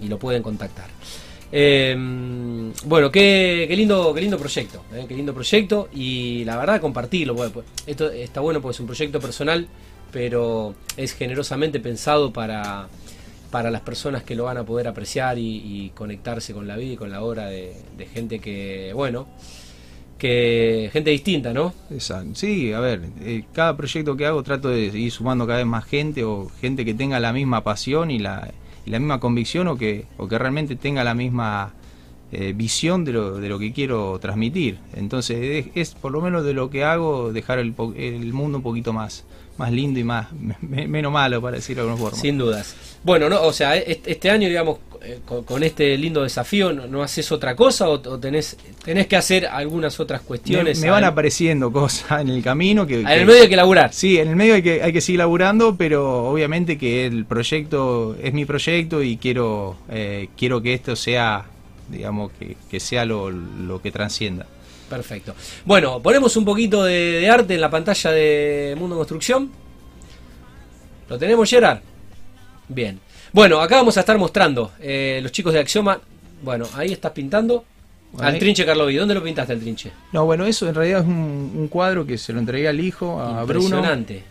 y 0.00 0.08
lo 0.08 0.18
pueden 0.18 0.42
contactar. 0.42 0.86
Eh, 1.52 1.94
bueno, 2.84 3.10
qué, 3.10 3.66
lindo, 3.76 4.12
qué 4.14 4.20
lindo 4.20 4.38
proyecto, 4.38 4.82
eh, 4.92 5.04
qué 5.08 5.14
lindo 5.14 5.32
proyecto 5.32 5.88
y 5.94 6.44
la 6.44 6.56
verdad 6.56 6.80
compartirlo. 6.80 7.34
pues, 7.34 7.66
esto 7.86 8.10
está 8.10 8.40
bueno 8.40 8.60
porque 8.60 8.74
es 8.74 8.80
un 8.80 8.86
proyecto 8.86 9.20
personal, 9.20 9.68
pero 10.12 10.74
es 10.96 11.14
generosamente 11.14 11.80
pensado 11.80 12.32
para, 12.32 12.88
para 13.50 13.70
las 13.70 13.82
personas 13.82 14.22
que 14.22 14.34
lo 14.34 14.44
van 14.44 14.58
a 14.58 14.64
poder 14.64 14.88
apreciar 14.88 15.38
y, 15.38 15.92
conectarse 15.94 16.52
con 16.52 16.66
la 16.66 16.76
vida 16.76 16.94
y 16.94 16.96
con 16.96 17.10
la 17.10 17.22
obra 17.22 17.46
de, 17.46 17.74
de 17.96 18.06
gente 18.06 18.38
que, 18.38 18.92
bueno, 18.92 19.26
que 20.18 20.90
gente 20.92 21.10
distinta, 21.10 21.52
¿no? 21.52 21.74
Exacto. 21.90 22.34
Sí, 22.34 22.72
a 22.72 22.80
ver, 22.80 23.02
eh, 23.20 23.44
cada 23.52 23.76
proyecto 23.76 24.16
que 24.16 24.26
hago 24.26 24.42
trato 24.42 24.68
de 24.68 24.86
ir 24.86 25.12
sumando 25.12 25.46
cada 25.46 25.58
vez 25.58 25.66
más 25.66 25.84
gente 25.84 26.24
o 26.24 26.50
gente 26.60 26.84
que 26.84 26.94
tenga 26.94 27.20
la 27.20 27.32
misma 27.32 27.62
pasión 27.62 28.10
y 28.10 28.18
la, 28.18 28.50
y 28.86 28.90
la 28.90 28.98
misma 28.98 29.20
convicción 29.20 29.68
o 29.68 29.76
que, 29.76 30.06
o 30.16 30.28
que 30.28 30.38
realmente 30.38 30.76
tenga 30.76 31.04
la 31.04 31.14
misma 31.14 31.74
eh, 32.32 32.54
visión 32.56 33.04
de 33.04 33.12
lo, 33.12 33.38
de 33.38 33.48
lo 33.48 33.58
que 33.58 33.72
quiero 33.72 34.18
transmitir. 34.20 34.78
Entonces 34.94 35.66
es, 35.66 35.76
es 35.76 35.94
por 35.94 36.12
lo 36.12 36.22
menos 36.22 36.44
de 36.44 36.54
lo 36.54 36.70
que 36.70 36.84
hago 36.84 37.32
dejar 37.32 37.58
el, 37.58 37.74
el 37.96 38.32
mundo 38.32 38.58
un 38.58 38.62
poquito 38.62 38.92
más, 38.92 39.24
más 39.58 39.72
lindo 39.72 39.98
y 40.00 40.04
más 40.04 40.28
me- 40.32 40.86
menos 40.88 41.12
malo, 41.12 41.40
para 41.40 41.56
decirlo 41.56 41.84
de 41.84 41.88
alguna 41.90 42.08
forma. 42.10 42.20
Sin 42.20 42.38
dudas. 42.38 42.74
Bueno, 43.02 43.28
no, 43.28 43.42
o 43.42 43.52
sea, 43.52 43.76
este, 43.76 44.12
este 44.12 44.30
año, 44.30 44.48
digamos, 44.48 44.78
eh, 45.02 45.20
con, 45.24 45.44
con 45.44 45.62
este 45.62 45.96
lindo 45.96 46.22
desafío, 46.24 46.72
¿no, 46.72 46.86
no 46.88 47.02
haces 47.02 47.30
otra 47.30 47.54
cosa 47.54 47.88
o, 47.88 47.92
o 47.94 48.18
tenés, 48.18 48.56
tenés 48.84 49.06
que 49.06 49.14
hacer 49.16 49.46
algunas 49.46 50.00
otras 50.00 50.20
cuestiones? 50.22 50.80
me 50.80 50.90
van 50.90 51.04
apareciendo 51.04 51.70
cosas 51.70 52.20
en 52.22 52.28
el 52.30 52.42
camino 52.42 52.86
que... 52.86 53.00
En 53.00 53.08
el 53.08 53.26
medio 53.26 53.42
hay 53.42 53.48
que 53.48 53.56
laburar. 53.56 53.92
Sí, 53.92 54.18
en 54.18 54.28
el 54.28 54.36
medio 54.36 54.54
hay 54.54 54.62
que, 54.62 54.82
hay 54.82 54.92
que 54.92 55.00
seguir 55.00 55.18
laburando, 55.18 55.76
pero 55.76 56.28
obviamente 56.28 56.76
que 56.78 57.06
el 57.06 57.24
proyecto 57.24 58.16
es 58.20 58.32
mi 58.34 58.44
proyecto 58.44 59.02
y 59.02 59.16
quiero, 59.16 59.76
eh, 59.88 60.28
quiero 60.36 60.60
que 60.60 60.74
esto 60.74 60.96
sea, 60.96 61.44
digamos, 61.88 62.32
que, 62.38 62.56
que 62.68 62.80
sea 62.80 63.04
lo, 63.04 63.30
lo 63.30 63.80
que 63.80 63.92
transcienda. 63.92 64.46
Perfecto. 64.88 65.34
Bueno, 65.64 66.00
ponemos 66.00 66.36
un 66.36 66.44
poquito 66.44 66.84
de, 66.84 67.20
de 67.20 67.30
arte 67.30 67.54
en 67.54 67.60
la 67.60 67.70
pantalla 67.70 68.10
de 68.12 68.76
Mundo 68.78 68.96
Construcción. 68.96 69.50
¿Lo 71.08 71.18
tenemos, 71.18 71.48
Gerard? 71.48 71.80
Bien. 72.68 73.00
Bueno, 73.32 73.60
acá 73.60 73.76
vamos 73.76 73.96
a 73.96 74.00
estar 74.00 74.16
mostrando 74.18 74.72
eh, 74.80 75.20
los 75.22 75.32
chicos 75.32 75.52
de 75.52 75.60
Axioma. 75.60 76.00
Bueno, 76.42 76.66
ahí 76.74 76.92
estás 76.92 77.12
pintando. 77.12 77.64
Al 78.18 78.38
trinche 78.38 78.64
Carlovi. 78.64 78.96
¿Dónde 78.96 79.14
lo 79.14 79.22
pintaste 79.22 79.52
al 79.52 79.60
trinche? 79.60 79.90
No, 80.12 80.24
bueno, 80.24 80.46
eso 80.46 80.68
en 80.68 80.74
realidad 80.74 81.00
es 81.00 81.06
un, 81.06 81.52
un 81.54 81.68
cuadro 81.68 82.06
que 82.06 82.16
se 82.16 82.32
lo 82.32 82.38
entregué 82.38 82.68
al 82.68 82.80
hijo, 82.80 83.20
a 83.20 83.44
Bruno, 83.44 83.82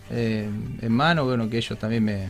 eh, 0.09 0.49
en 0.81 0.91
mano, 0.91 1.25
bueno, 1.25 1.49
que 1.49 1.57
ellos 1.57 1.77
también 1.77 2.03
me... 2.03 2.23
eh, 2.23 2.29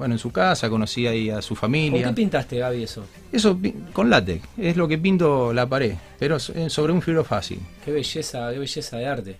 bueno, 0.00 0.14
en 0.14 0.18
su 0.18 0.32
casa, 0.32 0.70
conocí 0.70 1.06
ahí 1.06 1.28
a 1.28 1.42
su 1.42 1.50
¿Con 1.54 1.60
familia. 1.60 2.06
qué 2.08 2.14
pintaste, 2.14 2.56
Gaby, 2.58 2.84
eso? 2.84 3.04
Eso 3.30 3.58
con 3.92 4.08
látex, 4.08 4.42
es 4.56 4.74
lo 4.74 4.88
que 4.88 4.96
pinto 4.96 5.52
la 5.52 5.66
pared, 5.68 5.92
pero 6.18 6.38
so- 6.38 6.70
sobre 6.70 6.94
un 6.94 7.02
filo 7.02 7.22
fácil. 7.22 7.60
Qué 7.84 7.92
belleza, 7.92 8.50
qué 8.50 8.58
belleza 8.58 8.96
de 8.96 9.06
arte. 9.06 9.36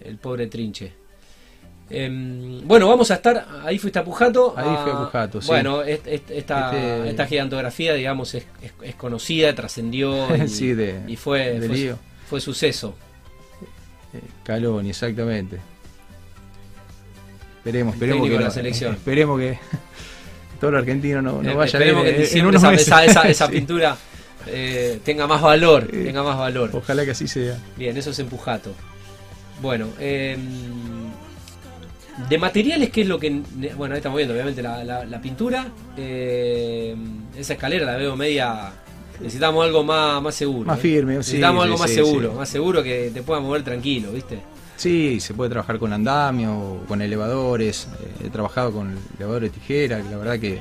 El 0.00 0.16
pobre 0.18 0.46
trinche. 0.46 0.92
Em, 1.90 2.66
bueno, 2.66 2.88
vamos 2.88 3.10
a 3.10 3.14
estar. 3.14 3.46
Ahí 3.64 3.78
fuiste 3.78 3.98
a 3.98 4.04
Pujato. 4.04 4.54
Ahí 4.56 4.76
fui 4.84 4.92
a 4.92 4.98
Pujato, 5.04 5.42
sí. 5.42 5.48
Bueno, 5.48 5.82
est- 5.82 6.06
est- 6.06 6.30
esta, 6.30 6.72
Este- 6.74 7.10
esta 7.10 7.26
gigantografía, 7.26 7.94
digamos, 7.94 8.32
es, 8.34 8.46
es- 8.62 8.72
es 8.80 8.94
conocida, 8.94 9.52
trascendió. 9.56 10.28
Y, 10.44 10.48
Sí, 10.48 10.72
de- 10.72 11.02
y 11.08 11.16
fue, 11.16 11.58
de 11.58 11.66
fue, 11.68 11.94
fue 12.30 12.40
suceso. 12.40 12.94
Eh, 14.14 14.20
Caloni, 14.44 14.90
exactamente. 14.90 15.58
Esperemos, 17.64 17.94
esperemos 17.94 18.28
que 18.28 18.34
la 18.34 18.40
no- 18.42 18.50
selección. 18.50 18.94
esperemos 18.94 19.38
que 19.40 19.58
todo 20.60 20.70
lo 20.72 20.78
argentino 20.78 21.22
no, 21.22 21.42
no 21.42 21.50
Eh, 21.50 21.54
vaya 21.54 21.62
a 21.62 21.66
Esperemos 21.80 22.02
ver 22.04 22.12
que 22.12 22.16
en 22.18 22.22
diciembre 22.26 22.58
unos 22.58 22.62
esa, 22.62 22.74
esa- 22.74 23.04
esa- 23.04 23.22
esa 23.28 23.46
Sí. 23.46 23.52
pintura 23.52 23.96
eh, 24.46 25.00
tenga 25.04 25.26
más 25.26 25.40
valor. 25.40 25.86
Tenga 25.86 26.22
más 26.22 26.36
valor. 26.36 26.70
Ojalá 26.74 27.04
que 27.06 27.12
así 27.12 27.26
sea. 27.26 27.56
Bien, 27.76 27.96
eso 27.96 28.10
es 28.10 28.18
empujato. 28.18 28.74
Bueno, 29.62 29.88
em, 29.98 30.38
de 32.28 32.38
materiales, 32.38 32.90
¿qué 32.90 33.00
es 33.02 33.08
lo 33.08 33.18
que.? 33.18 33.40
Bueno, 33.76 33.94
ahí 33.94 33.98
estamos 33.98 34.16
viendo, 34.18 34.34
obviamente, 34.34 34.62
la, 34.62 34.84
la- 34.84 35.04
la 35.06 35.20
pintura. 35.22 35.66
em, 35.96 37.22
esa 37.36 37.54
escalera 37.54 37.86
la 37.86 37.96
veo 37.96 38.14
media. 38.16 38.72
Necesitamos 39.20 39.64
algo 39.64 39.84
más, 39.84 40.20
más 40.20 40.34
seguro. 40.34 40.66
Más 40.66 40.78
¿eh? 40.78 40.82
firme, 40.82 41.12
sí, 41.14 41.18
Necesitamos 41.18 41.62
sí, 41.62 41.66
algo 41.66 41.78
más 41.78 41.90
seguro, 41.90 42.32
más 42.34 42.48
seguro 42.48 42.82
que 42.82 43.10
te 43.14 43.22
pueda 43.22 43.40
mover 43.40 43.62
tranquilo, 43.62 44.10
¿viste? 44.12 44.40
Sí, 44.76 45.20
se 45.20 45.34
puede 45.34 45.50
trabajar 45.50 45.78
con 45.78 45.92
andamio, 45.92 46.82
con 46.88 47.00
elevadores. 47.00 47.88
eh, 48.00 48.26
he 48.26 48.30
trabajado 48.30 48.72
con 48.72 48.98
elevadores 49.16 49.52
de 49.52 49.58
tijera, 49.60 50.02
que 50.02 50.10
la 50.10 50.16
verdad 50.18 50.38
que 50.38 50.60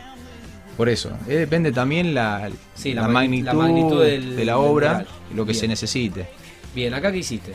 por 0.78 0.88
eso. 0.90 1.12
Eh, 1.28 1.36
depende 1.38 1.72
también 1.72 2.14
la, 2.14 2.50
Sí, 2.76 2.94
la 2.94 3.04
la 3.04 3.08
magni- 3.08 3.14
magnitud, 3.44 3.46
la 3.46 3.54
magnitud 3.54 4.04
del- 4.04 4.36
de 4.36 4.46
la 4.46 4.54
del 4.54 4.62
obra 4.62 5.06
y 5.32 5.34
lo 5.36 5.46
que 5.46 5.52
Bien. 5.52 5.62
se 5.62 5.68
necesite. 5.68 6.28
Bien, 6.76 6.94
¿acá 6.94 7.12
qué 7.12 7.20
hiciste? 7.20 7.54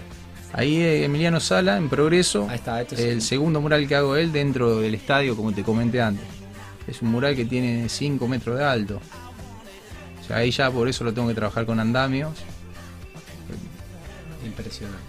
Ahí 0.53 0.77
eh, 0.81 1.05
Emiliano 1.05 1.41
Sala, 1.41 1.77
en 1.77 1.89
progreso, 1.89 2.47
Ahí 2.49 2.57
está, 2.57 2.81
esto 2.81 2.95
es 2.95 3.01
el 3.03 3.09
el- 3.11 3.23
segundo 3.23 3.61
mural 3.61 3.87
que 3.87 3.95
hago 3.97 4.17
él 4.17 4.33
dentro 4.33 4.81
del 4.81 4.95
estadio, 4.95 5.37
como 5.37 5.53
te 5.53 5.63
comenté 5.63 6.01
antes. 6.01 6.25
Es 6.87 7.03
un 7.03 7.11
mural 7.11 7.37
que 7.37 7.45
tiene 7.45 7.89
5 7.89 8.27
metros 8.29 8.57
de 8.59 8.65
alto. 8.65 9.01
O 10.23 10.27
sea, 10.27 10.37
ahí 10.39 10.51
ya 10.51 10.71
por 10.71 10.89
eso 10.89 11.05
lo 11.05 11.13
tengo 11.13 11.29
que 11.29 11.35
trabajar 11.35 11.67
con 11.67 11.79
andamios. 11.81 12.33
Impresionante. 14.45 15.08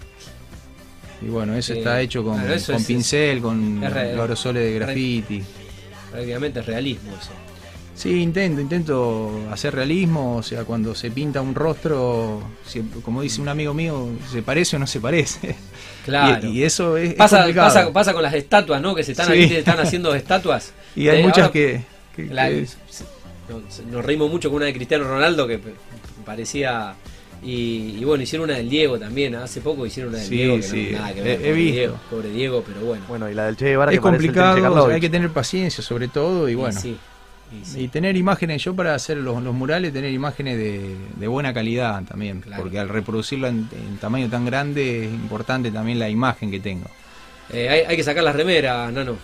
Y 1.22 1.26
bueno, 1.26 1.54
eso 1.54 1.74
Eh, 1.74 1.78
está 1.78 2.00
hecho 2.00 2.24
con, 2.24 2.34
claro, 2.38 2.54
con 2.66 2.76
es- 2.76 2.86
pincel, 2.86 3.40
con 3.42 3.82
aerosoles 3.84 4.62
de 4.64 4.74
graffiti. 4.78 5.42
Prácticamente 6.10 6.60
es 6.60 6.66
realismo 6.66 7.10
eso. 7.20 7.30
Sí, 7.94 8.22
intento, 8.22 8.62
intento 8.62 9.42
hacer 9.50 9.74
realismo, 9.74 10.36
o 10.36 10.42
sea, 10.42 10.64
cuando 10.64 10.94
se 10.94 11.10
pinta 11.10 11.42
un 11.42 11.54
rostro, 11.54 12.42
como 13.04 13.20
dice 13.20 13.42
un 13.42 13.48
amigo 13.50 13.74
mío, 13.74 14.08
¿se 14.32 14.42
parece 14.42 14.76
o 14.76 14.78
no 14.78 14.86
se 14.86 15.00
parece? 15.00 15.56
Claro. 16.06 16.48
Y, 16.48 16.60
y 16.60 16.62
eso 16.64 16.96
es, 16.96 17.12
Pasa, 17.12 17.46
pasa, 17.54 17.92
pasa 17.92 18.14
con 18.14 18.22
las 18.22 18.32
estatuas, 18.32 18.80
¿no? 18.80 18.94
Que 18.94 19.04
se 19.04 19.12
están, 19.12 19.26
Sí. 19.26 19.32
aquí, 19.34 19.48
te 19.48 19.58
están 19.58 19.78
haciendo 19.80 20.14
estatuas. 20.14 20.72
Y 20.96 21.08
hay 21.08 21.20
Eh, 21.20 21.22
muchas 21.22 21.38
ahora- 21.40 21.52
que... 21.52 21.82
que- 22.16 22.24
La- 22.34 22.48
que- 22.48 22.66
nos, 23.50 23.80
nos 23.92 24.02
reímos 24.04 24.30
mucho 24.30 24.48
con 24.48 24.56
una 24.56 24.64
de 24.66 24.72
Cristiano 24.72 25.04
Ronaldo 25.04 25.46
que 25.46 25.60
parecía. 26.24 26.94
Y, 27.42 27.96
y 27.98 28.04
bueno, 28.04 28.22
hicieron 28.22 28.48
una 28.50 28.58
del 28.58 28.68
Diego 28.68 28.98
también. 28.98 29.34
Hace 29.34 29.60
poco 29.60 29.86
hicieron 29.86 30.10
una 30.10 30.18
del 30.18 30.28
Sí, 30.28 30.36
Diego 30.36 30.56
que 30.56 30.62
sí, 30.62 30.88
no 30.92 30.98
nada 30.98 31.14
que 31.14 31.22
ver. 31.22 31.46
he 31.46 31.52
visto. 31.52 31.72
Diego, 31.78 32.00
pobre 32.10 32.30
Diego, 32.30 32.64
pero 32.66 32.80
bueno. 32.86 33.04
Bueno, 33.08 33.30
y 33.30 33.34
la 33.34 33.46
del 33.46 33.56
Che 33.56 33.64
Guevara 33.66 33.90
es 33.90 33.94
que 33.94 33.96
el 33.96 34.02
complicado, 34.02 34.52
Trinche 34.54 34.68
o 34.78 34.84
sea, 34.86 34.94
hay 34.94 35.00
que 35.00 35.08
tener 35.10 35.30
paciencia 35.30 35.82
sobre 35.82 36.08
todo 36.08 36.48
y 36.48 36.52
Y 36.52 36.54
bueno. 36.54 36.78
sí, 36.80 36.96
y 37.50 37.64
sí. 37.64 37.80
Y 37.80 37.88
tener 37.88 38.16
imágenes, 38.16 38.62
yo 38.62 38.76
para 38.76 38.94
hacer 38.94 39.16
los, 39.16 39.42
los 39.42 39.54
murales, 39.54 39.92
tener 39.92 40.12
imágenes 40.12 40.58
de, 40.58 40.96
de 41.16 41.26
buena 41.28 41.52
calidad 41.54 42.02
también, 42.04 42.40
Claro. 42.42 42.62
porque 42.62 42.78
al 42.78 42.88
reproducirlo 42.90 43.48
en, 43.48 43.68
en 43.72 43.96
tamaño 43.98 44.28
tan 44.28 44.44
grande 44.44 45.06
es 45.06 45.10
importante 45.12 45.70
también 45.70 45.98
la 45.98 46.08
imagen 46.10 46.50
que 46.50 46.60
tengo. 46.60 46.86
Eh, 47.52 47.68
hay, 47.68 47.80
hay 47.88 47.96
que 47.96 48.04
sacar 48.04 48.22
las 48.22 48.36
remeras, 48.36 48.92
Nano. 48.92 49.16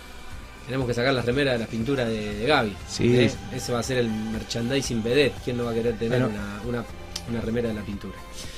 Tenemos 0.64 0.88
que 0.88 0.94
sacar 0.94 1.14
las 1.14 1.24
remeras 1.24 1.52
de 1.52 1.58
las 1.60 1.68
pinturas 1.68 2.08
de, 2.08 2.34
de 2.34 2.46
Gaby. 2.46 2.72
Sí. 2.88 3.14
¿eh? 3.16 3.30
Ese 3.54 3.72
va 3.72 3.78
a 3.78 3.82
ser 3.84 3.98
el 3.98 4.08
merchandising 4.10 5.00
vedette. 5.04 5.34
¿Quién 5.44 5.58
no 5.58 5.64
va 5.66 5.70
a 5.70 5.74
querer 5.74 5.94
tener 5.96 6.22
Bueno. 6.22 6.34
una, 6.64 6.78
una, 6.80 6.84
una 7.28 7.40
remera 7.40 7.68
de 7.68 7.74
la 7.74 7.82
pintura? 7.82 8.14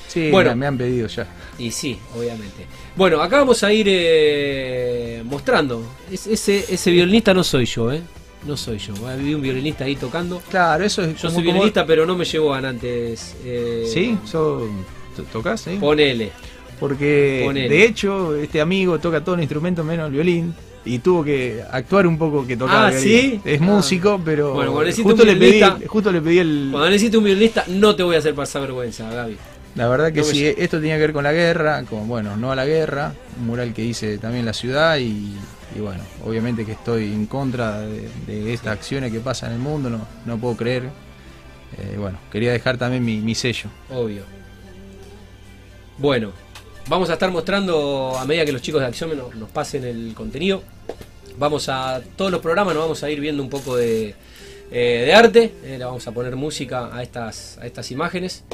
Sí, 0.06 0.30
Bueno. 0.30 0.56
me, 0.56 0.66
han 0.66 0.78
pedido 0.78 1.06
ya. 1.06 1.26
Y 1.58 1.70
sí, 1.70 1.98
obviamente. 2.16 2.64
Bueno, 2.96 3.20
acá 3.20 3.38
vamos 3.40 3.62
a 3.62 3.72
ir 3.72 3.86
eh, 3.90 5.22
mostrando. 5.24 5.82
Es- 6.10 6.26
ese, 6.26 6.64
ese 6.72 6.90
violinista 6.90 7.34
no 7.34 7.44
soy 7.44 7.66
yo, 7.66 7.92
¿eh? 7.92 8.00
No 8.46 8.56
soy 8.56 8.78
yo. 8.78 8.94
Vi 9.18 9.34
un 9.34 9.42
violinista 9.42 9.84
ahí 9.84 9.96
tocando. 9.96 10.40
Claro, 10.48 10.84
eso 10.84 11.02
es 11.02 11.14
Yo 11.14 11.28
soy 11.28 11.30
como- 11.30 11.42
violinista, 11.42 11.84
pero 11.84 12.06
no 12.06 12.16
me 12.16 12.24
llevo 12.24 12.54
a 12.54 12.58
antes. 12.58 13.36
Eh, 13.44 13.84
¿Sí? 13.92 14.16
¿So- 14.24 14.68
to- 15.16 15.24
¿Tocás? 15.24 15.66
Ponele. 15.80 16.30
Porque 16.80 17.42
Ponele. 17.44 17.68
de 17.68 17.84
hecho 17.84 18.36
este 18.36 18.60
amigo 18.60 18.98
toca 19.00 19.22
todos 19.24 19.36
los 19.38 19.42
instrumentos 19.42 19.84
menos 19.84 20.06
el 20.06 20.12
violín 20.12 20.54
y 20.84 20.98
tuvo 21.00 21.22
que 21.24 21.62
actuar 21.70 22.06
un 22.06 22.16
poco 22.18 22.46
que 22.46 22.56
tocaba 22.56 22.88
Ah. 22.88 22.92
¿sí? 22.92 23.40
Es 23.44 23.60
Ah. 23.60 23.64
músico, 23.64 24.20
pero 24.24 24.54
Bueno, 24.54 24.72
cuando 24.72 24.86
necesito 24.86 25.08
justo, 25.10 25.22
un 25.24 25.28
le 25.28 25.36
pedí, 25.36 25.86
justo 25.86 26.12
le 26.12 26.20
pedí 26.22 26.38
el... 26.38 26.68
Cuando 26.70 26.90
necesite 26.90 27.18
un 27.18 27.24
violinista, 27.24 27.64
no 27.68 27.94
te 27.94 28.02
voy 28.02 28.16
a 28.16 28.18
hacer 28.20 28.34
pasar 28.34 28.62
vergüenza, 28.62 29.10
Gaby. 29.10 29.36
La 29.74 29.86
verdad 29.88 30.12
que 30.12 30.20
No 30.20 30.26
me 30.26 30.32
sí, 30.32 30.46
esto 30.56 30.78
tenía 30.80 30.94
que 30.96 31.02
ver 31.02 31.12
con 31.12 31.24
la 31.24 31.32
guerra, 31.32 31.84
con 31.84 32.08
bueno, 32.08 32.36
no 32.36 32.50
a 32.50 32.56
la 32.56 32.64
guerra, 32.64 33.12
un 33.38 33.46
mural 33.46 33.72
que 33.74 33.84
hice 33.84 34.18
también 34.18 34.44
la 34.46 34.52
ciudad 34.54 34.96
y, 34.98 35.36
y 35.76 35.80
bueno, 35.80 36.02
obviamente 36.24 36.64
que 36.64 36.72
estoy 36.72 37.04
en 37.04 37.26
contra 37.26 37.80
de, 37.80 38.08
de 38.26 38.52
estas 38.54 38.72
acciones 38.72 39.12
que 39.12 39.20
pasan 39.20 39.50
en 39.50 39.56
el 39.56 39.62
mundo, 39.62 39.90
no, 39.90 40.06
no 40.26 40.38
puedo 40.38 40.56
creer. 40.56 40.84
Eh, 41.76 41.96
bueno, 41.98 42.18
quería 42.32 42.50
dejar 42.52 42.78
también 42.78 43.04
mi, 43.04 43.18
mi 43.18 43.34
sello. 43.34 43.68
Obvio. 43.90 44.22
Bueno, 45.98 46.32
vamos 46.88 47.10
a 47.10 47.14
estar 47.14 47.30
mostrando 47.30 48.16
a 48.18 48.24
medida 48.24 48.44
que 48.44 48.52
los 48.52 48.62
chicos 48.62 48.80
de 48.80 48.86
Acción 48.86 49.16
nos, 49.16 49.34
nos 49.34 49.48
pasen 49.50 49.84
el 49.84 50.14
contenido. 50.14 50.62
Vamos 51.38 51.68
a 51.68 52.00
todos 52.16 52.30
los 52.32 52.40
programas, 52.40 52.74
nos 52.74 52.82
vamos 52.82 53.02
a 53.02 53.10
ir 53.10 53.20
viendo 53.20 53.42
un 53.42 53.48
poco 53.48 53.76
de, 53.76 54.14
eh, 54.70 55.12
arte. 55.14 55.54
eh, 55.64 55.76
le 55.78 55.84
vamos 55.84 56.06
a 56.06 56.12
poner 56.12 56.36
música 56.36 56.90
a 56.92 57.02
estas, 57.02 57.90
imágenes 57.90 58.44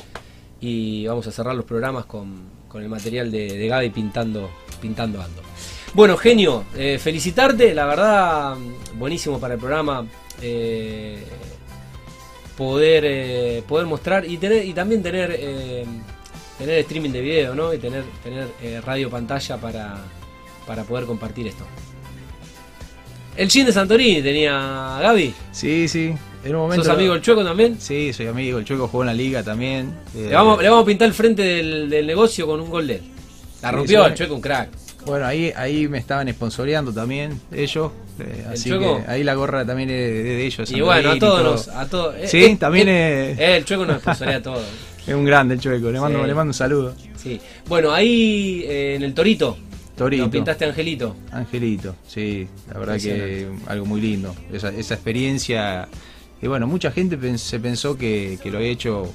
y 0.61 1.07
vamos 1.07 1.27
a 1.27 1.33
cerrar 1.33 1.55
los 1.55 1.65
programas 1.65 2.05
con, 2.07 2.53
el 2.75 2.89
material 2.89 3.31
de, 3.31 3.69
Gaby 3.69 3.91
pintando, 3.91 4.51
pintando 4.81 5.23
ando. 5.23 5.43
Bueno, 5.95 6.17
genio, 6.17 6.65
eh, 6.77 6.99
felicitarte, 7.01 7.73
la 7.73 7.87
verdad, 7.87 8.57
buenísimo 8.95 9.39
para 9.39 9.55
el 9.55 9.61
programa. 9.61 10.07
poder 12.57 13.63
poder 13.65 13.87
mostrar 13.87 14.25
y 14.29 14.37
tener 14.39 14.65
y 14.65 14.73
también 14.73 15.03
tener 15.03 15.39
tener 16.59 16.79
streaming 16.81 17.11
de 17.11 17.21
video 17.21 17.55
no 17.55 17.73
y 17.75 17.79
tener 17.79 18.05
tener 18.23 18.49
eh, 18.63 18.81
radio 18.85 19.11
pantalla 19.11 19.57
para 19.59 19.97
para 20.67 20.85
poder 20.85 21.05
compartir 21.07 21.47
esto 21.49 21.65
el 23.37 23.51
Gin 23.51 23.67
de 23.67 23.73
Santorini 23.73 24.23
tenía 24.23 24.99
Gaby 25.03 25.35
Sí, 25.53 25.89
sí, 25.89 26.15
en 26.45 26.55
un 26.55 26.63
momento... 26.63 26.85
sos 26.85 26.95
amigo 26.95 27.13
del 27.15 27.23
Chueco 27.23 27.43
también 27.45 27.81
Sí, 27.81 28.13
soy 28.13 28.27
amigo, 28.29 28.59
el 28.59 28.65
Chueco 28.65 28.87
jugó 28.89 29.03
en 29.03 29.09
la 29.09 29.15
liga 29.15 29.43
también. 29.43 29.93
eh, 30.15 30.27
le 30.29 30.35
vamos 30.35 30.63
le 30.63 30.69
vamos 30.69 30.85
a 30.85 30.87
pintar 30.87 31.09
el 31.09 31.15
frente 31.15 31.43
del, 31.43 31.91
del 31.91 32.07
negocio 32.07 32.47
con 32.47 32.61
un 32.61 32.71
gol 32.71 32.87
de 32.87 32.97
él 32.97 33.03
la 33.63 33.71
Sí, 33.71 33.77
rompió 33.77 34.07
el 34.07 34.15
Chueco 34.15 34.35
un 34.37 34.41
crack 34.41 34.69
Bueno, 35.07 35.27
ahí, 35.27 35.53
ahí 35.57 35.89
me 35.89 35.99
estaban 35.99 36.29
sponsoreando 36.33 36.93
también 36.93 37.41
ellos. 37.53 37.91
eh, 38.21 38.47
así 38.53 38.71
Chueco? 38.71 39.03
que 39.05 39.11
ahí 39.11 39.25
la 39.25 39.35
gorra 39.35 39.67
también 39.67 39.91
es 39.91 39.97
de, 39.97 40.23
de 40.23 40.47
ellos. 40.47 40.71
Y 40.71 40.81
bueno, 40.81 41.11
a 41.11 41.19
todos 41.19 41.41
todo. 41.43 41.51
nos, 41.53 41.69
a 41.69 41.89
todos. 41.89 42.15
eh, 42.17 42.29
Sí, 42.29 42.45
eh, 42.45 42.57
también 42.61 42.89
eh, 42.89 43.33
eh, 43.33 43.57
el 43.57 43.65
chueco 43.65 43.85
nos 43.85 43.99
sponsorea 44.01 44.37
a 44.37 44.43
todos. 44.43 44.63
Es 45.07 45.15
un 45.15 45.25
grande 45.25 45.55
el 45.55 45.61
chueco, 45.61 45.91
le 45.91 46.01
mando, 46.01 46.21
Sí. 46.21 46.27
le 46.27 46.35
mando 46.35 46.51
un 46.51 46.55
saludo. 46.55 46.95
Sí. 47.17 47.41
Bueno, 47.69 47.93
ahí 47.93 48.65
eh, 48.67 48.95
en 48.97 49.03
el 49.03 49.13
Torito. 49.15 49.57
Torito. 49.97 50.25
Lo 50.25 50.31
pintaste 50.31 50.65
Angelito. 50.65 51.15
Angelito, 51.31 51.95
sí, 52.07 52.49
la 52.73 52.79
verdad 52.81 52.99
que 52.99 53.49
algo 53.67 53.87
muy 53.87 54.01
lindo. 54.01 54.35
Esa, 54.53 54.71
esa 54.71 54.95
experiencia. 54.95 55.89
Y 56.43 56.47
bueno, 56.49 56.67
mucha 56.67 56.91
gente 56.91 57.39
se 57.39 57.61
pensó 57.61 57.97
que, 57.97 58.39
que 58.43 58.51
lo 58.51 58.59
había 58.59 58.71
hecho 58.71 59.11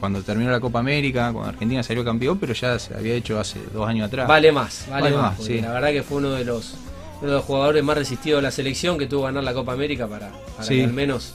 cuando 0.00 0.22
terminó 0.22 0.50
la 0.50 0.60
Copa 0.60 0.78
América, 0.80 1.30
cuando 1.32 1.50
Argentina 1.50 1.82
salió 1.82 2.04
campeón, 2.04 2.38
pero 2.38 2.52
ya 2.54 2.78
se 2.78 2.94
había 2.94 3.14
hecho 3.14 3.38
hace 3.38 3.60
dos 3.72 3.86
años 3.88 4.08
atrás. 4.08 4.26
Vale 4.26 4.50
más, 4.50 4.86
vale, 4.88 5.02
Vale 5.04 5.16
más. 5.16 5.38
más, 5.38 5.46
sí. 5.46 5.60
La 5.60 5.72
verdad 5.72 5.90
que 5.92 6.02
fue 6.02 6.18
uno 6.18 6.30
de 6.32 6.44
los 6.44 6.74
uno 7.20 7.30
de 7.30 7.36
los 7.36 7.44
jugadores 7.44 7.84
más 7.84 7.96
resistidos 7.96 8.38
de 8.38 8.42
la 8.42 8.50
selección 8.50 8.98
que 8.98 9.06
tuvo 9.06 9.20
que 9.20 9.26
ganar 9.26 9.44
la 9.44 9.54
Copa 9.54 9.72
América 9.74 10.08
para, 10.08 10.30
para 10.56 10.62
Sí. 10.66 10.78
que 10.78 10.84
al 10.84 10.92
menos 10.92 11.34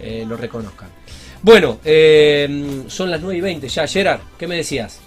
eh, 0.00 0.24
lo 0.26 0.36
reconozcan. 0.38 0.88
Bueno, 1.42 1.78
eh, 1.84 2.84
son 2.88 3.10
las 3.10 3.20
9 3.20 3.38
y 3.38 3.40
20 3.40 3.68
ya. 3.68 3.86
Gerard, 3.86 4.20
¿qué 4.38 4.46
me 4.46 4.56
decías? 4.56 5.00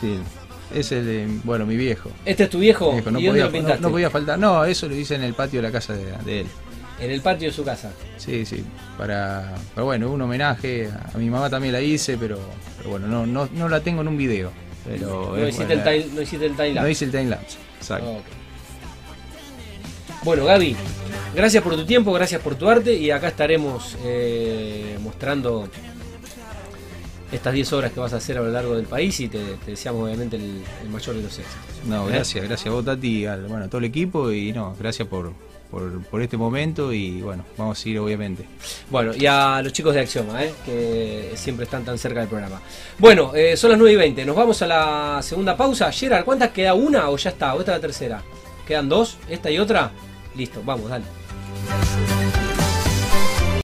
Sí, 0.00 0.18
es 0.74 0.92
el, 0.92 1.08
eh, 1.08 1.26
bueno, 1.44 1.66
mi 1.66 1.76
viejo. 1.76 2.10
¿Este 2.24 2.44
es 2.44 2.50
tu 2.50 2.58
viejo? 2.58 2.92
Viejo, 2.92 3.10
no, 3.10 3.18
¿Y 3.20 3.26
dónde 3.26 3.44
podía, 3.46 3.60
lo 3.62 3.68
no- 3.74 3.80
no 3.80 3.90
podía 3.90 4.10
faltar. 4.10 4.38
No, 4.38 4.64
eso 4.64 4.88
lo 4.88 4.94
hice 4.94 5.14
en 5.16 5.22
el 5.24 5.34
patio 5.34 5.60
de 5.60 5.68
la 5.68 5.72
casa 5.72 5.94
de, 5.94 6.04
de 6.24 6.40
él. 6.40 6.46
En 7.00 7.10
el 7.10 7.20
patio 7.20 7.48
de 7.48 7.54
su 7.54 7.64
casa. 7.64 7.90
Sí, 8.16 8.44
sí, 8.46 8.64
para, 8.96 9.54
pero 9.74 9.86
bueno, 9.86 10.10
un 10.10 10.20
homenaje. 10.22 10.88
A 11.14 11.18
mi 11.18 11.28
mamá 11.28 11.50
también 11.50 11.72
la 11.72 11.80
hice, 11.80 12.16
pero, 12.16 12.38
pero 12.78 12.90
bueno, 12.90 13.08
no, 13.08 13.26
no, 13.26 13.48
no 13.52 13.68
la 13.68 13.80
tengo 13.80 14.02
en 14.02 14.08
un 14.08 14.16
video. 14.16 14.52
Pero 14.84 15.30
No 15.30 15.36
es 15.36 15.54
hiciste, 15.54 15.72
el 15.74 15.82
time, 15.82 16.06
no 16.14 16.22
hiciste 16.22 16.46
el 16.46 16.52
time 16.54 16.68
No 16.70 16.74
lapse. 16.76 16.90
hice 16.92 17.04
el 17.06 17.10
time 17.10 17.24
lapse. 17.26 17.58
Exacto. 17.78 18.10
Ok. 18.10 18.24
Bueno, 20.24 20.44
Gaby, 20.44 20.76
gracias 21.34 21.64
por 21.64 21.74
tu 21.74 21.84
tiempo, 21.84 22.12
gracias 22.12 22.40
por 22.40 22.54
tu 22.54 22.68
arte 22.68 22.94
y 22.94 23.10
acá 23.10 23.26
estaremos 23.26 23.96
eh, 24.04 24.96
mostrando 25.02 25.68
estas 27.32 27.52
10 27.52 27.72
obras 27.72 27.92
que 27.92 27.98
vas 27.98 28.12
a 28.12 28.18
hacer 28.18 28.38
a 28.38 28.42
lo 28.42 28.50
largo 28.50 28.76
del 28.76 28.86
país 28.86 29.18
y 29.18 29.26
te, 29.26 29.38
te 29.64 29.72
deseamos 29.72 30.04
obviamente 30.04 30.36
el, 30.36 30.62
el 30.82 30.88
mayor 30.90 31.16
de 31.16 31.22
los 31.22 31.38
éxitos. 31.38 31.58
No, 31.86 32.08
¿Eh? 32.08 32.12
gracias, 32.12 32.44
gracias 32.44 32.68
a 32.68 32.70
vos, 32.70 32.84
Tati, 32.84 33.26
al, 33.26 33.46
bueno, 33.46 33.64
a 33.64 33.68
todo 33.68 33.78
el 33.78 33.86
equipo 33.86 34.30
y 34.30 34.52
no, 34.52 34.76
gracias 34.78 35.08
por, 35.08 35.32
por, 35.72 36.04
por 36.04 36.22
este 36.22 36.36
momento 36.36 36.92
y 36.92 37.20
bueno, 37.20 37.44
vamos 37.58 37.80
a 37.80 37.82
seguir 37.82 37.98
obviamente. 37.98 38.44
Bueno, 38.90 39.12
y 39.16 39.26
a 39.26 39.60
los 39.60 39.72
chicos 39.72 39.92
de 39.94 40.02
Axioma, 40.02 40.44
¿eh? 40.44 40.54
que 40.64 41.32
siempre 41.34 41.64
están 41.64 41.84
tan 41.84 41.98
cerca 41.98 42.20
del 42.20 42.28
programa. 42.28 42.60
Bueno, 42.96 43.34
eh, 43.34 43.56
son 43.56 43.70
las 43.70 43.78
9 43.78 43.92
y 43.92 43.96
20, 43.96 44.24
nos 44.24 44.36
vamos 44.36 44.62
a 44.62 44.68
la 44.68 45.18
segunda 45.20 45.56
pausa. 45.56 45.90
Gerard, 45.90 46.24
¿cuántas 46.24 46.50
queda? 46.50 46.74
¿Una 46.74 47.10
o 47.10 47.16
ya 47.16 47.30
está? 47.30 47.54
¿O 47.56 47.58
esta 47.58 47.72
es 47.72 47.78
la 47.78 47.80
tercera? 47.80 48.22
¿Quedan 48.68 48.88
dos? 48.88 49.16
¿Esta 49.28 49.50
y 49.50 49.58
otra? 49.58 49.90
Listo, 50.34 50.62
vamos, 50.64 50.88
dale. 50.88 51.04